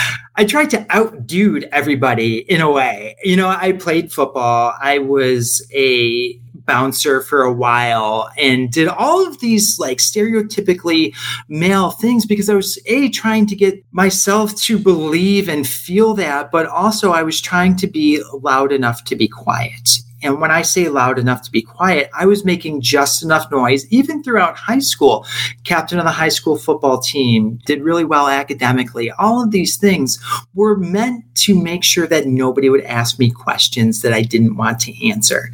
I 0.36 0.44
tried 0.44 0.70
to 0.70 0.86
outdo 0.94 1.62
everybody 1.72 2.38
in 2.50 2.60
a 2.60 2.70
way. 2.70 3.16
You 3.24 3.36
know, 3.36 3.48
I 3.48 3.72
played 3.72 4.12
football. 4.12 4.74
I 4.80 4.98
was 4.98 5.66
a 5.74 6.38
bouncer 6.66 7.20
for 7.20 7.42
a 7.42 7.52
while 7.52 8.30
and 8.36 8.70
did 8.70 8.88
all 8.88 9.26
of 9.26 9.40
these 9.40 9.78
like 9.78 9.98
stereotypically 9.98 11.14
male 11.48 11.90
things 11.90 12.26
because 12.26 12.50
I 12.50 12.54
was 12.54 12.78
a 12.86 13.08
trying 13.10 13.46
to 13.46 13.56
get 13.56 13.84
myself 13.92 14.54
to 14.62 14.78
believe 14.78 15.48
and 15.48 15.66
feel 15.66 16.14
that, 16.14 16.50
but 16.50 16.66
also 16.66 17.12
I 17.12 17.22
was 17.22 17.40
trying 17.40 17.76
to 17.76 17.86
be 17.86 18.22
loud 18.32 18.72
enough 18.72 19.04
to 19.04 19.16
be 19.16 19.28
quiet. 19.28 20.00
And 20.22 20.40
when 20.40 20.50
I 20.50 20.62
say 20.62 20.88
loud 20.88 21.18
enough 21.18 21.42
to 21.42 21.52
be 21.52 21.62
quiet, 21.62 22.10
I 22.12 22.26
was 22.26 22.44
making 22.44 22.80
just 22.80 23.22
enough 23.22 23.50
noise, 23.50 23.86
even 23.92 24.22
throughout 24.22 24.56
high 24.56 24.78
school. 24.78 25.26
Captain 25.64 25.98
of 25.98 26.04
the 26.04 26.10
high 26.10 26.30
school 26.30 26.56
football 26.56 27.00
team, 27.00 27.60
did 27.66 27.82
really 27.82 28.04
well 28.04 28.26
academically. 28.26 29.10
All 29.12 29.42
of 29.42 29.50
these 29.50 29.76
things 29.76 30.18
were 30.54 30.76
meant 30.76 31.24
to 31.36 31.60
make 31.60 31.84
sure 31.84 32.06
that 32.06 32.26
nobody 32.26 32.68
would 32.68 32.84
ask 32.84 33.18
me 33.18 33.30
questions 33.30 34.00
that 34.02 34.12
I 34.12 34.22
didn't 34.22 34.56
want 34.56 34.80
to 34.80 35.08
answer. 35.08 35.50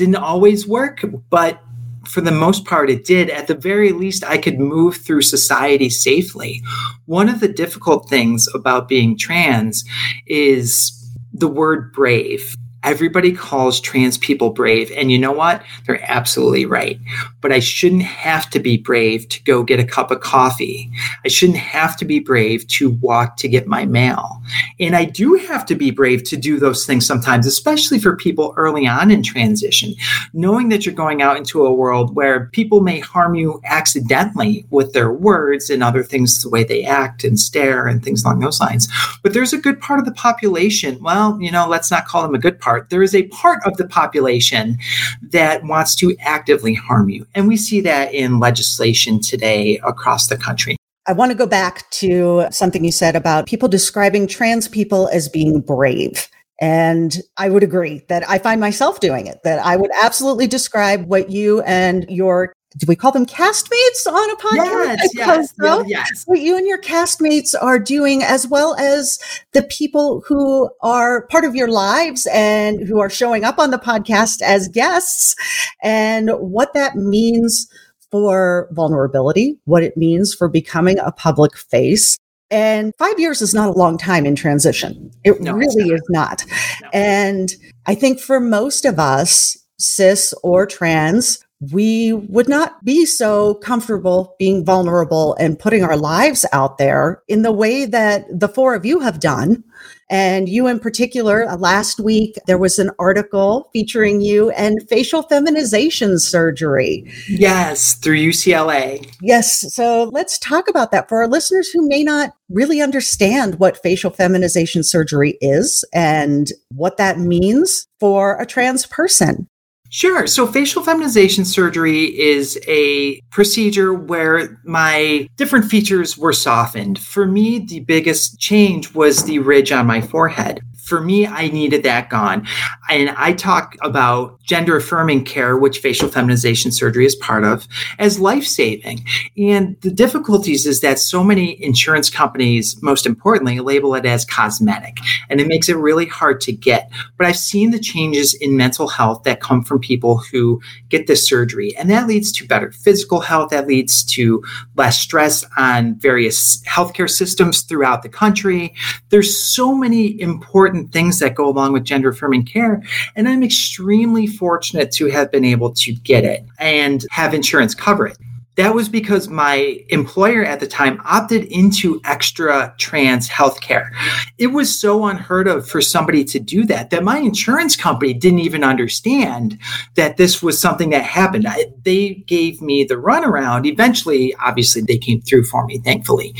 Didn't 0.00 0.16
always 0.16 0.66
work, 0.66 1.04
but 1.28 1.62
for 2.06 2.22
the 2.22 2.32
most 2.32 2.64
part, 2.64 2.88
it 2.88 3.04
did. 3.04 3.28
At 3.28 3.48
the 3.48 3.54
very 3.54 3.92
least, 3.92 4.24
I 4.24 4.38
could 4.38 4.58
move 4.58 4.96
through 4.96 5.20
society 5.20 5.90
safely. 5.90 6.62
One 7.04 7.28
of 7.28 7.40
the 7.40 7.48
difficult 7.48 8.08
things 8.08 8.48
about 8.54 8.88
being 8.88 9.18
trans 9.18 9.84
is 10.26 10.90
the 11.34 11.48
word 11.48 11.92
brave 11.92 12.56
Everybody 12.82 13.32
calls 13.32 13.80
trans 13.80 14.16
people 14.16 14.50
brave. 14.50 14.90
And 14.92 15.12
you 15.12 15.18
know 15.18 15.32
what? 15.32 15.62
They're 15.86 16.02
absolutely 16.10 16.64
right. 16.66 16.98
But 17.40 17.52
I 17.52 17.58
shouldn't 17.58 18.02
have 18.02 18.48
to 18.50 18.58
be 18.58 18.76
brave 18.76 19.28
to 19.28 19.42
go 19.44 19.62
get 19.62 19.80
a 19.80 19.84
cup 19.84 20.10
of 20.10 20.20
coffee. 20.20 20.90
I 21.24 21.28
shouldn't 21.28 21.58
have 21.58 21.96
to 21.98 22.04
be 22.04 22.20
brave 22.20 22.66
to 22.68 22.90
walk 22.90 23.36
to 23.38 23.48
get 23.48 23.66
my 23.66 23.84
mail. 23.84 24.42
And 24.78 24.96
I 24.96 25.04
do 25.04 25.34
have 25.34 25.66
to 25.66 25.74
be 25.74 25.90
brave 25.90 26.24
to 26.24 26.36
do 26.36 26.58
those 26.58 26.86
things 26.86 27.06
sometimes, 27.06 27.46
especially 27.46 27.98
for 27.98 28.16
people 28.16 28.54
early 28.56 28.86
on 28.86 29.10
in 29.10 29.22
transition, 29.22 29.94
knowing 30.32 30.70
that 30.70 30.86
you're 30.86 30.94
going 30.94 31.22
out 31.22 31.36
into 31.36 31.66
a 31.66 31.72
world 31.72 32.14
where 32.14 32.46
people 32.46 32.80
may 32.80 33.00
harm 33.00 33.34
you 33.34 33.60
accidentally 33.64 34.64
with 34.70 34.92
their 34.92 35.12
words 35.12 35.70
and 35.70 35.82
other 35.82 36.02
things, 36.02 36.42
the 36.42 36.48
way 36.48 36.64
they 36.64 36.84
act 36.84 37.24
and 37.24 37.38
stare 37.38 37.86
and 37.86 38.02
things 38.02 38.24
along 38.24 38.40
those 38.40 38.60
lines. 38.60 38.88
But 39.22 39.34
there's 39.34 39.52
a 39.52 39.58
good 39.58 39.80
part 39.80 39.98
of 39.98 40.06
the 40.06 40.12
population. 40.12 41.02
Well, 41.02 41.40
you 41.40 41.50
know, 41.50 41.68
let's 41.68 41.90
not 41.90 42.06
call 42.06 42.22
them 42.22 42.34
a 42.34 42.38
good 42.38 42.60
part 42.60 42.69
part. 42.70 42.90
There 42.90 43.02
is 43.02 43.14
a 43.14 43.26
part 43.28 43.60
of 43.66 43.76
the 43.76 43.86
population 43.86 44.78
that 45.22 45.64
wants 45.64 45.96
to 45.96 46.16
actively 46.20 46.74
harm 46.74 47.08
you. 47.08 47.26
And 47.34 47.48
we 47.48 47.56
see 47.56 47.80
that 47.80 48.14
in 48.14 48.38
legislation 48.38 49.20
today 49.20 49.80
across 49.84 50.28
the 50.28 50.36
country. 50.36 50.76
I 51.06 51.12
want 51.12 51.32
to 51.32 51.36
go 51.36 51.46
back 51.46 51.90
to 51.92 52.46
something 52.52 52.84
you 52.84 52.92
said 52.92 53.16
about 53.16 53.46
people 53.46 53.68
describing 53.68 54.28
trans 54.28 54.68
people 54.68 55.08
as 55.08 55.28
being 55.28 55.60
brave. 55.60 56.28
And 56.60 57.18
I 57.38 57.48
would 57.48 57.62
agree 57.62 58.04
that 58.08 58.22
I 58.28 58.38
find 58.38 58.60
myself 58.60 59.00
doing 59.00 59.26
it, 59.26 59.40
that 59.44 59.64
I 59.64 59.76
would 59.76 59.90
absolutely 60.00 60.46
describe 60.46 61.06
what 61.06 61.30
you 61.30 61.62
and 61.62 62.04
your 62.08 62.52
do 62.78 62.86
we 62.86 62.94
call 62.94 63.10
them 63.10 63.26
castmates 63.26 64.06
on 64.06 64.30
a 64.30 64.36
podcast? 64.36 64.96
Yes, 65.12 65.14
yes, 65.14 65.54
so. 65.60 65.84
yes. 65.86 66.22
What 66.26 66.40
you 66.40 66.56
and 66.56 66.66
your 66.66 66.80
castmates 66.80 67.54
are 67.60 67.80
doing, 67.80 68.22
as 68.22 68.46
well 68.46 68.76
as 68.76 69.18
the 69.52 69.62
people 69.64 70.22
who 70.26 70.70
are 70.80 71.26
part 71.26 71.44
of 71.44 71.56
your 71.56 71.68
lives 71.68 72.28
and 72.32 72.80
who 72.80 73.00
are 73.00 73.10
showing 73.10 73.42
up 73.42 73.58
on 73.58 73.72
the 73.72 73.78
podcast 73.78 74.40
as 74.40 74.68
guests, 74.68 75.34
and 75.82 76.30
what 76.38 76.72
that 76.74 76.94
means 76.94 77.68
for 78.10 78.68
vulnerability, 78.72 79.58
what 79.64 79.82
it 79.82 79.96
means 79.96 80.32
for 80.32 80.48
becoming 80.48 80.98
a 81.00 81.10
public 81.12 81.56
face. 81.56 82.18
And 82.52 82.92
five 82.98 83.18
years 83.18 83.42
is 83.42 83.54
not 83.54 83.68
a 83.68 83.78
long 83.78 83.98
time 83.98 84.26
in 84.26 84.34
transition. 84.34 85.10
It 85.24 85.40
no, 85.40 85.52
really 85.52 85.84
not. 85.84 85.94
is 85.94 86.02
not. 86.08 86.44
No. 86.82 86.88
And 86.92 87.54
I 87.86 87.94
think 87.94 88.20
for 88.20 88.40
most 88.40 88.84
of 88.84 88.98
us, 88.98 89.56
cis 89.78 90.34
or 90.42 90.66
trans, 90.66 91.44
we 91.60 92.12
would 92.12 92.48
not 92.48 92.82
be 92.84 93.04
so 93.04 93.54
comfortable 93.56 94.34
being 94.38 94.64
vulnerable 94.64 95.34
and 95.34 95.58
putting 95.58 95.84
our 95.84 95.96
lives 95.96 96.46
out 96.52 96.78
there 96.78 97.22
in 97.28 97.42
the 97.42 97.52
way 97.52 97.84
that 97.84 98.24
the 98.30 98.48
four 98.48 98.74
of 98.74 98.86
you 98.86 99.00
have 99.00 99.20
done. 99.20 99.62
And 100.08 100.48
you, 100.48 100.66
in 100.66 100.80
particular, 100.80 101.48
uh, 101.48 101.56
last 101.56 102.00
week, 102.00 102.34
there 102.46 102.58
was 102.58 102.80
an 102.80 102.90
article 102.98 103.70
featuring 103.72 104.20
you 104.20 104.50
and 104.50 104.86
facial 104.88 105.22
feminization 105.22 106.18
surgery. 106.18 107.08
Yes, 107.28 107.94
through 107.94 108.16
UCLA. 108.16 109.08
Yes. 109.22 109.72
So 109.72 110.10
let's 110.12 110.38
talk 110.38 110.68
about 110.68 110.90
that 110.90 111.08
for 111.08 111.18
our 111.18 111.28
listeners 111.28 111.70
who 111.70 111.86
may 111.86 112.02
not 112.02 112.32
really 112.48 112.80
understand 112.80 113.60
what 113.60 113.82
facial 113.82 114.10
feminization 114.10 114.82
surgery 114.82 115.38
is 115.40 115.84
and 115.94 116.48
what 116.74 116.96
that 116.96 117.18
means 117.18 117.86
for 118.00 118.36
a 118.40 118.46
trans 118.46 118.86
person. 118.86 119.46
Sure. 119.92 120.28
So 120.28 120.46
facial 120.46 120.84
feminization 120.84 121.44
surgery 121.44 122.04
is 122.18 122.60
a 122.68 123.20
procedure 123.30 123.92
where 123.92 124.60
my 124.64 125.28
different 125.36 125.64
features 125.64 126.16
were 126.16 126.32
softened. 126.32 127.00
For 127.00 127.26
me, 127.26 127.58
the 127.58 127.80
biggest 127.80 128.38
change 128.38 128.94
was 128.94 129.24
the 129.24 129.40
ridge 129.40 129.72
on 129.72 129.88
my 129.88 130.00
forehead 130.00 130.60
for 130.90 131.00
me, 131.00 131.26
I 131.26 131.48
needed 131.48 131.84
that 131.84 132.10
gone. 132.10 132.46
And 132.90 133.10
I 133.10 133.32
talk 133.32 133.76
about 133.80 134.42
gender 134.42 134.76
affirming 134.76 135.24
care, 135.24 135.56
which 135.56 135.78
facial 135.78 136.08
feminization 136.08 136.72
surgery 136.72 137.06
is 137.06 137.14
part 137.14 137.44
of, 137.44 137.68
as 138.00 138.18
life 138.18 138.44
saving. 138.44 139.06
And 139.38 139.80
the 139.82 139.92
difficulties 139.92 140.66
is 140.66 140.80
that 140.80 140.98
so 140.98 141.22
many 141.22 141.62
insurance 141.62 142.10
companies, 142.10 142.82
most 142.82 143.06
importantly, 143.06 143.60
label 143.60 143.94
it 143.94 144.04
as 144.04 144.24
cosmetic, 144.24 144.98
and 145.28 145.40
it 145.40 145.46
makes 145.46 145.68
it 145.68 145.76
really 145.76 146.06
hard 146.06 146.40
to 146.42 146.52
get. 146.52 146.90
But 147.16 147.28
I've 147.28 147.36
seen 147.36 147.70
the 147.70 147.78
changes 147.78 148.34
in 148.34 148.56
mental 148.56 148.88
health 148.88 149.22
that 149.22 149.40
come 149.40 149.62
from 149.62 149.78
people 149.78 150.18
who 150.18 150.60
get 150.88 151.06
this 151.06 151.24
surgery, 151.26 151.76
and 151.76 151.88
that 151.90 152.08
leads 152.08 152.32
to 152.32 152.46
better 152.48 152.72
physical 152.72 153.20
health, 153.20 153.50
that 153.50 153.68
leads 153.68 154.02
to 154.14 154.42
less 154.74 154.98
stress 154.98 155.44
on 155.56 155.94
various 155.94 156.60
healthcare 156.64 157.08
systems 157.08 157.62
throughout 157.62 158.02
the 158.02 158.08
country. 158.08 158.74
There's 159.10 159.40
so 159.40 159.72
many 159.72 160.20
important 160.20 160.79
important 160.80 160.92
things 160.92 161.18
that 161.18 161.34
go 161.34 161.48
along 161.48 161.72
with 161.72 161.84
gender 161.84 162.10
affirming 162.10 162.44
care. 162.44 162.82
And 163.16 163.28
I'm 163.28 163.42
extremely 163.42 164.26
fortunate 164.26 164.92
to 164.92 165.06
have 165.06 165.30
been 165.30 165.44
able 165.44 165.72
to 165.74 165.92
get 165.92 166.24
it 166.24 166.44
and 166.58 167.04
have 167.10 167.34
insurance 167.34 167.74
cover 167.74 168.06
it. 168.06 168.16
That 168.56 168.74
was 168.74 168.88
because 168.90 169.28
my 169.28 169.78
employer 169.88 170.44
at 170.44 170.60
the 170.60 170.66
time 170.66 171.00
opted 171.04 171.44
into 171.44 172.00
extra 172.04 172.74
trans 172.78 173.28
health 173.28 173.60
care. 173.62 173.90
It 174.38 174.48
was 174.48 174.78
so 174.78 175.06
unheard 175.06 175.46
of 175.46 175.66
for 175.66 175.80
somebody 175.80 176.24
to 176.24 176.38
do 176.38 176.66
that 176.66 176.90
that 176.90 177.04
my 177.04 177.18
insurance 177.18 177.74
company 177.74 178.12
didn't 178.12 178.40
even 178.40 178.64
understand 178.64 179.58
that 179.94 180.16
this 180.16 180.42
was 180.42 180.60
something 180.60 180.90
that 180.90 181.04
happened. 181.04 181.46
I, 181.48 181.66
they 181.84 182.24
gave 182.26 182.60
me 182.60 182.84
the 182.84 182.96
runaround. 182.96 183.66
Eventually, 183.66 184.34
obviously, 184.34 184.82
they 184.82 184.98
came 184.98 185.22
through 185.22 185.44
for 185.44 185.64
me, 185.64 185.78
thankfully. 185.78 186.34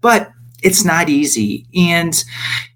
But 0.00 0.30
it's 0.66 0.84
not 0.84 1.08
easy. 1.08 1.64
And, 1.76 2.24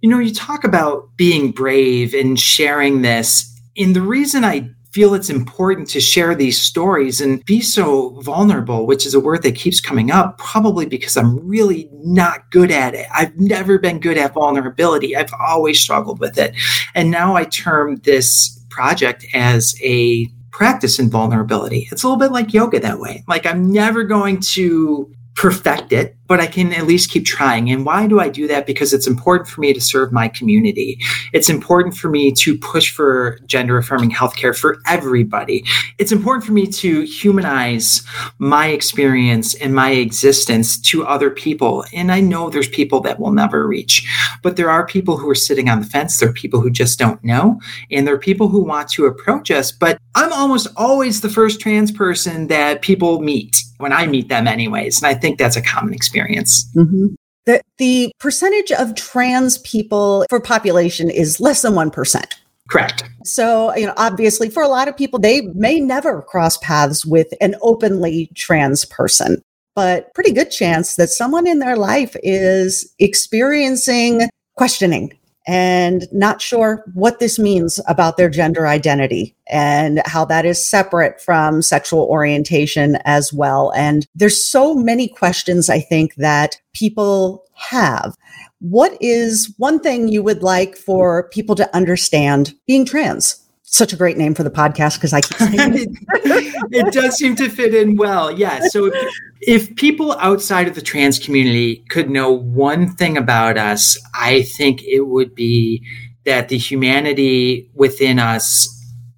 you 0.01 0.09
know, 0.09 0.21
you 0.21 0.33
talk 0.33 0.63
about 0.63 1.09
being 1.17 1.51
brave 1.51 2.15
and 2.15 2.39
sharing 2.39 3.03
this. 3.03 3.53
And 3.77 3.97
the 3.97 4.01
reason 4.01 4.45
I 4.45 4.71
feel 4.93 5.13
it's 5.13 5.29
important 5.29 5.89
to 5.89 6.01
share 6.01 6.37
these 6.37 6.61
stories 6.61 7.21
and 7.21 7.45
be 7.47 7.61
so 7.61 8.11
vulnerable, 8.21 8.87
which 8.87 9.05
is 9.05 9.13
a 9.13 9.19
word 9.19 9.43
that 9.43 9.57
keeps 9.57 9.81
coming 9.81 10.13
up, 10.13 10.39
probably 10.39 10.87
because 10.87 11.17
I'm 11.17 11.37
really 11.49 11.89
not 11.93 12.49
good 12.53 12.71
at 12.71 12.95
it. 12.95 13.07
I've 13.13 13.37
never 13.37 13.77
been 13.77 13.99
good 13.99 14.19
at 14.19 14.35
vulnerability. 14.35 15.17
I've 15.17 15.35
always 15.41 15.81
struggled 15.81 16.21
with 16.21 16.39
it. 16.39 16.55
And 16.95 17.11
now 17.11 17.35
I 17.35 17.45
term 17.45 17.97
this 18.05 18.57
project 18.71 19.27
as 19.35 19.75
a 19.83 20.29
practice 20.53 21.01
in 21.01 21.11
vulnerability. 21.11 21.89
It's 21.91 22.05
a 22.05 22.07
little 22.07 22.21
bit 22.21 22.31
like 22.31 22.55
yoga 22.55 22.79
that 22.79 23.01
way. 23.01 23.25
Like 23.27 23.47
I'm 23.47 23.73
never 23.73 24.05
going 24.05 24.41
to 24.41 25.13
perfect 25.35 25.93
it 25.93 26.17
but 26.31 26.39
I 26.39 26.47
can 26.47 26.73
at 26.73 26.87
least 26.87 27.11
keep 27.11 27.27
trying. 27.27 27.73
And 27.73 27.85
why 27.85 28.07
do 28.07 28.21
I 28.21 28.29
do 28.29 28.47
that? 28.47 28.65
Because 28.65 28.93
it's 28.93 29.09
important 29.09 29.49
for 29.49 29.61
me 29.61 29.73
to 29.73 29.81
serve 29.81 30.13
my 30.13 30.29
community. 30.29 30.97
It's 31.33 31.51
important 31.51 31.97
for 31.97 32.09
me 32.09 32.31
to 32.31 32.57
push 32.57 32.89
for 32.93 33.41
gender 33.47 33.77
affirming 33.77 34.13
healthcare 34.13 34.57
for 34.57 34.79
everybody. 34.87 35.65
It's 35.99 36.13
important 36.13 36.45
for 36.45 36.53
me 36.53 36.69
to 36.69 37.01
humanize 37.03 38.07
my 38.39 38.69
experience 38.69 39.55
and 39.55 39.75
my 39.75 39.91
existence 39.91 40.81
to 40.83 41.05
other 41.05 41.31
people. 41.31 41.85
And 41.93 42.13
I 42.13 42.21
know 42.21 42.49
there's 42.49 42.69
people 42.69 43.01
that 43.01 43.19
will 43.19 43.33
never 43.33 43.67
reach, 43.67 44.07
but 44.45 44.55
there 44.55 44.71
are 44.71 44.87
people 44.87 45.17
who 45.17 45.29
are 45.29 45.35
sitting 45.35 45.69
on 45.69 45.81
the 45.81 45.87
fence. 45.87 46.21
There 46.21 46.29
are 46.29 46.33
people 46.33 46.61
who 46.61 46.71
just 46.71 46.97
don't 46.97 47.23
know. 47.25 47.61
And 47.91 48.07
there 48.07 48.15
are 48.15 48.19
people 48.19 48.47
who 48.47 48.63
want 48.63 48.89
to 48.91 49.07
approach 49.07 49.51
us. 49.51 49.73
But 49.73 49.99
I'm 50.15 50.33
almost 50.33 50.69
always 50.77 51.23
the 51.23 51.29
first 51.29 51.59
trans 51.59 51.91
person 51.91 52.47
that 52.47 52.83
people 52.83 53.21
meet 53.21 53.65
when 53.79 53.93
I 53.93 54.07
meet 54.07 54.29
them, 54.29 54.47
anyways. 54.47 55.03
And 55.03 55.07
I 55.07 55.19
think 55.19 55.39
that's 55.39 55.57
a 55.57 55.63
common 55.63 55.95
experience 55.95 56.20
experience. 56.21 56.71
Mm-hmm. 56.77 57.07
The, 57.47 57.63
the 57.79 58.13
percentage 58.19 58.71
of 58.73 58.95
trans 58.95 59.59
people 59.59 60.27
for 60.29 60.41
population 60.41 61.11
is 61.11 61.41
less 61.41 61.63
than 61.63 61.73
1%. 61.73 62.25
Correct. 62.69 63.03
So, 63.25 63.75
you 63.75 63.87
know, 63.87 63.95
obviously 63.97 64.49
for 64.49 64.63
a 64.63 64.69
lot 64.69 64.87
of 64.87 64.97
people, 64.97 65.19
they 65.19 65.43
may 65.55 65.81
never 65.81 66.23
cross 66.23 66.57
paths 66.59 67.05
with 67.05 67.29
an 67.41 67.57
openly 67.63 68.31
trans 68.35 68.85
person, 68.85 69.43
but 69.75 70.15
pretty 70.15 70.33
good 70.33 70.51
chance 70.51 70.95
that 70.97 71.09
someone 71.09 71.49
in 71.49 71.59
their 71.59 71.77
life 71.77 72.15
is 72.23 72.95
experiencing 73.01 74.29
questioning 74.57 75.11
and 75.51 76.07
not 76.13 76.41
sure 76.41 76.85
what 76.95 77.19
this 77.19 77.37
means 77.37 77.81
about 77.89 78.17
their 78.17 78.31
gender 78.31 78.69
identity 78.69 79.35
and 79.49 80.01
how 80.07 80.25
that 80.25 80.47
is 80.47 80.65
separate 80.65 81.21
from 81.21 81.61
sexual 81.61 82.05
orientation 82.05 82.99
as 83.05 83.33
well. 83.33 83.73
And 83.75 84.07
there's 84.15 84.45
so 84.45 84.77
many 84.77 85.09
questions 85.09 85.69
I 85.69 85.81
think 85.81 86.15
that 86.15 86.61
people 86.73 87.43
have. 87.55 88.17
What 88.61 88.97
is 89.01 89.53
one 89.59 89.81
thing 89.81 90.07
you 90.07 90.23
would 90.23 90.45
like 90.45 90.77
for 90.77 91.29
people 91.31 91.57
to 91.57 91.77
understand 91.77 92.55
being 92.69 92.85
trans? 92.85 93.45
Such 93.73 93.93
a 93.93 93.97
great 93.97 94.17
name 94.17 94.35
for 94.35 94.43
the 94.43 94.51
podcast 94.51 94.97
because 94.97 95.13
I 95.13 95.21
keep 95.21 95.39
saying 95.39 95.75
it. 95.75 95.89
it 96.73 96.93
does 96.93 97.17
seem 97.17 97.37
to 97.37 97.49
fit 97.49 97.73
in 97.73 97.97
well. 97.97 98.31
Yeah. 98.31 98.61
So 98.69 98.87
if, 98.87 99.15
if 99.41 99.77
people 99.77 100.13
outside 100.19 100.67
of 100.67 100.75
the 100.75 100.83
trans 100.83 101.19
community 101.21 101.85
could 101.89 102.11
know 102.11 102.33
one 102.33 102.93
thing 102.97 103.17
about 103.17 103.57
us, 103.57 103.97
I 104.13 104.43
think 104.43 104.83
it 104.83 105.07
would 105.07 105.37
be 105.37 105.87
that 106.25 106.49
the 106.49 106.59
humanity 106.59 107.71
within 107.75 108.19
us 108.19 108.69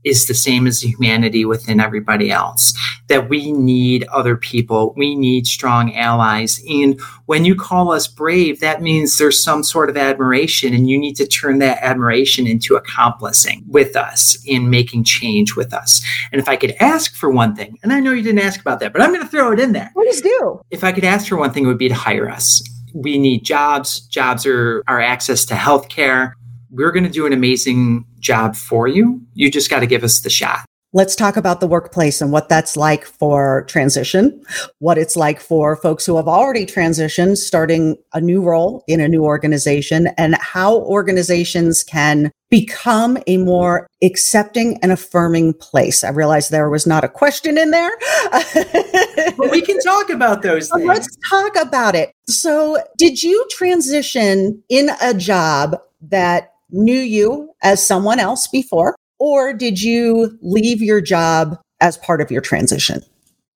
is 0.05 0.27
the 0.27 0.35
same 0.35 0.67
as 0.67 0.83
humanity 0.83 1.45
within 1.45 1.81
everybody 1.81 2.31
else. 2.31 2.73
That 3.09 3.29
we 3.29 3.53
need 3.53 4.05
other 4.05 4.37
people, 4.37 4.95
we 4.97 5.15
need 5.15 5.47
strong 5.47 5.95
allies. 5.95 6.63
And 6.69 7.01
when 7.27 7.45
you 7.45 7.55
call 7.55 7.93
us 7.93 8.09
brave, 8.09 8.61
that 8.61 8.83
means 8.83 9.19
there's 9.19 9.43
some 9.43 9.63
sort 9.63 9.91
of 9.91 9.97
admiration, 9.97 10.75
and 10.75 10.89
you 10.89 10.99
need 10.99 11.17
to 11.17 11.27
turn 11.27 11.59
that 11.59 11.83
admiration 11.83 12.47
into 12.47 12.77
accomplishing 12.77 13.65
with 13.69 13.97
us 13.97 14.37
in 14.47 14.71
making 14.71 15.05
change 15.05 15.57
with 15.57 15.73
us. 15.73 16.03
And 16.33 16.41
if 16.41 16.49
I 16.49 16.57
could 16.57 16.75
ask 16.81 17.15
for 17.15 17.31
one 17.31 17.55
thing, 17.55 17.79
and 17.83 17.93
I 17.93 18.01
know 18.01 18.13
you 18.13 18.23
didn't 18.23 18.41
ask 18.41 18.61
about 18.61 18.81
that, 18.81 18.93
but 18.93 19.03
I'm 19.03 19.13
going 19.13 19.23
to 19.23 19.29
throw 19.29 19.53
it 19.53 19.61
in 19.61 19.73
there. 19.73 19.91
Please 19.95 20.21
do. 20.21 20.61
If 20.71 20.85
I 20.85 20.93
could 20.93 21.05
ask 21.05 21.27
for 21.29 21.37
one 21.37 21.53
thing, 21.53 21.65
it 21.65 21.69
would 21.69 21.79
be 21.79 21.89
to 21.89 21.95
hire 21.95 22.31
us. 22.31 22.63
We 22.95 23.19
need 23.19 23.45
jobs. 23.45 24.01
Jobs 24.01 24.45
are 24.47 24.83
our 24.87 25.01
access 25.01 25.45
to 25.47 25.55
healthcare 25.55 26.33
we're 26.73 26.91
going 26.91 27.05
to 27.05 27.11
do 27.11 27.27
an 27.27 27.33
amazing 27.33 28.05
job 28.19 28.57
for 28.57 28.89
you. 28.89 29.21
You 29.35 29.51
just 29.51 29.71
got 29.71 29.81
to 29.81 29.87
give 29.87 30.03
us 30.03 30.21
the 30.21 30.31
shot. 30.31 30.65
Let's 30.95 31.17
talk 31.17 31.39
about 31.39 31.61
the 31.61 31.67
workplace 31.67 32.21
and 32.21 32.33
what 32.33 32.51
that's 32.51 32.77
like 32.77 33.07
for 33.07 33.65
transition, 33.67 34.45
what 34.79 34.99
it's 34.99 35.17
like 35.17 35.41
for 35.41 35.75
folks 35.77 36.05
who 36.05 36.17
have 36.17 36.29
already 36.29 36.67
transitioned, 36.67 37.39
starting 37.39 37.97
a 38.13 38.21
new 38.21 38.43
role 38.43 38.85
in 38.87 39.01
a 39.01 39.09
new 39.09 39.25
organization, 39.25 40.09
and 40.19 40.35
how 40.35 40.81
organizations 40.81 41.83
can 41.83 42.31
become 42.51 43.17
a 43.27 43.39
more 43.39 43.87
accepting 44.03 44.79
and 44.83 44.93
affirming 44.93 45.55
place. 45.55 46.05
I 46.05 46.11
realized 46.11 46.51
there 46.51 46.69
was 46.69 46.87
not 46.87 47.05
a 47.05 47.09
question 47.09 47.57
in 47.57 47.71
there. 47.71 47.91
but 48.33 49.51
we 49.51 49.63
can 49.63 49.79
talk 49.81 50.11
about 50.11 50.43
those 50.43 50.69
things. 50.69 50.85
Let's 50.85 51.17
talk 51.31 51.57
about 51.57 51.95
it. 51.95 52.13
So, 52.29 52.77
did 52.99 53.23
you 53.23 53.47
transition 53.51 54.63
in 54.69 54.91
a 55.01 55.15
job 55.15 55.81
that 56.03 56.52
knew 56.73 56.99
you 56.99 57.51
as 57.63 57.87
someone 57.87 58.19
else 58.19 58.47
before, 58.49 58.97
or 59.19 59.53
did 59.53 59.81
you 59.81 60.37
leave 60.43 60.83
your 60.83 61.01
job 61.01 61.59
as 61.81 61.97
part 61.99 62.21
of 62.21 62.31
your 62.31 62.41
transition? 62.41 63.03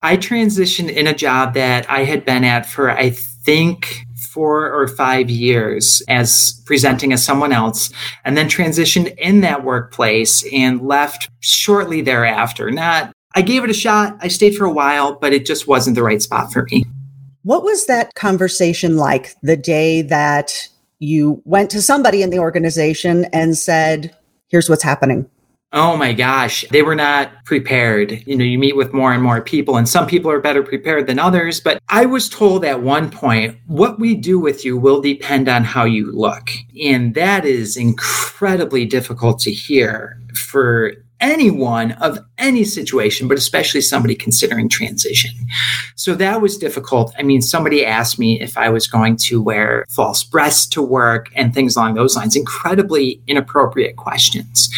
I 0.01 0.17
transitioned 0.17 0.91
in 0.91 1.07
a 1.07 1.15
job 1.15 1.55
that 1.55 1.89
I 1.89 2.03
had 2.03 2.25
been 2.25 2.43
at 2.43 2.67
for, 2.67 2.91
I 2.91 3.09
think, 3.09 4.03
four 4.31 4.71
or 4.71 4.87
five 4.87 5.29
years 5.29 6.03
as 6.09 6.61
presenting 6.65 7.13
as 7.13 7.23
someone 7.23 7.51
else, 7.51 7.89
and 8.25 8.37
then 8.37 8.47
transitioned 8.47 9.17
in 9.17 9.41
that 9.41 9.63
workplace 9.63 10.43
and 10.51 10.85
left 10.85 11.29
shortly 11.39 12.01
thereafter. 12.01 12.69
Not, 12.69 13.13
I 13.33 13.41
gave 13.41 13.63
it 13.63 13.69
a 13.69 13.73
shot. 13.73 14.17
I 14.19 14.27
stayed 14.27 14.55
for 14.55 14.65
a 14.65 14.71
while, 14.71 15.17
but 15.17 15.33
it 15.33 15.45
just 15.45 15.67
wasn't 15.67 15.95
the 15.95 16.03
right 16.03 16.21
spot 16.21 16.51
for 16.51 16.67
me. 16.69 16.83
What 17.43 17.63
was 17.63 17.85
that 17.85 18.13
conversation 18.15 18.97
like 18.97 19.35
the 19.41 19.57
day 19.57 20.01
that 20.03 20.67
you 20.99 21.41
went 21.45 21.69
to 21.71 21.81
somebody 21.81 22.21
in 22.21 22.29
the 22.29 22.39
organization 22.39 23.25
and 23.33 23.57
said, 23.57 24.15
here's 24.47 24.69
what's 24.69 24.83
happening? 24.83 25.29
Oh 25.73 25.97
my 25.97 26.13
gosh, 26.13 26.63
they 26.71 26.83
were 26.83 26.95
not 26.95 27.43
prepared. 27.43 28.23
You 28.25 28.37
know, 28.37 28.45
you 28.45 28.57
meet 28.57 28.77
with 28.77 28.93
more 28.93 29.11
and 29.11 29.21
more 29.21 29.41
people, 29.41 29.75
and 29.75 29.89
some 29.89 30.07
people 30.07 30.31
are 30.31 30.39
better 30.39 30.63
prepared 30.63 31.05
than 31.05 31.19
others. 31.19 31.59
But 31.59 31.81
I 31.89 32.05
was 32.05 32.29
told 32.29 32.63
at 32.63 32.81
one 32.81 33.11
point, 33.11 33.57
what 33.67 33.99
we 33.99 34.15
do 34.15 34.39
with 34.39 34.63
you 34.63 34.77
will 34.77 35.01
depend 35.01 35.49
on 35.49 35.65
how 35.65 35.83
you 35.83 36.13
look. 36.13 36.49
And 36.81 37.13
that 37.15 37.43
is 37.43 37.75
incredibly 37.75 38.85
difficult 38.85 39.39
to 39.39 39.51
hear 39.51 40.17
for 40.33 40.93
anyone 41.25 41.93
of 41.93 42.19
any 42.37 42.63
situation, 42.63 43.27
but 43.27 43.37
especially 43.37 43.81
somebody 43.81 44.15
considering 44.15 44.69
transition. 44.69 45.31
So 45.95 46.13
that 46.15 46.39
was 46.39 46.57
difficult. 46.57 47.13
I 47.17 47.23
mean, 47.23 47.41
somebody 47.41 47.83
asked 47.83 48.19
me 48.19 48.39
if 48.39 48.57
I 48.57 48.69
was 48.69 48.85
going 48.85 49.17
to 49.17 49.41
wear 49.41 49.85
false 49.89 50.23
breasts 50.23 50.67
to 50.67 50.81
work 50.83 51.29
and 51.35 51.53
things 51.53 51.75
along 51.75 51.95
those 51.95 52.15
lines, 52.15 52.35
incredibly 52.35 53.21
inappropriate 53.27 53.95
questions. 53.95 54.69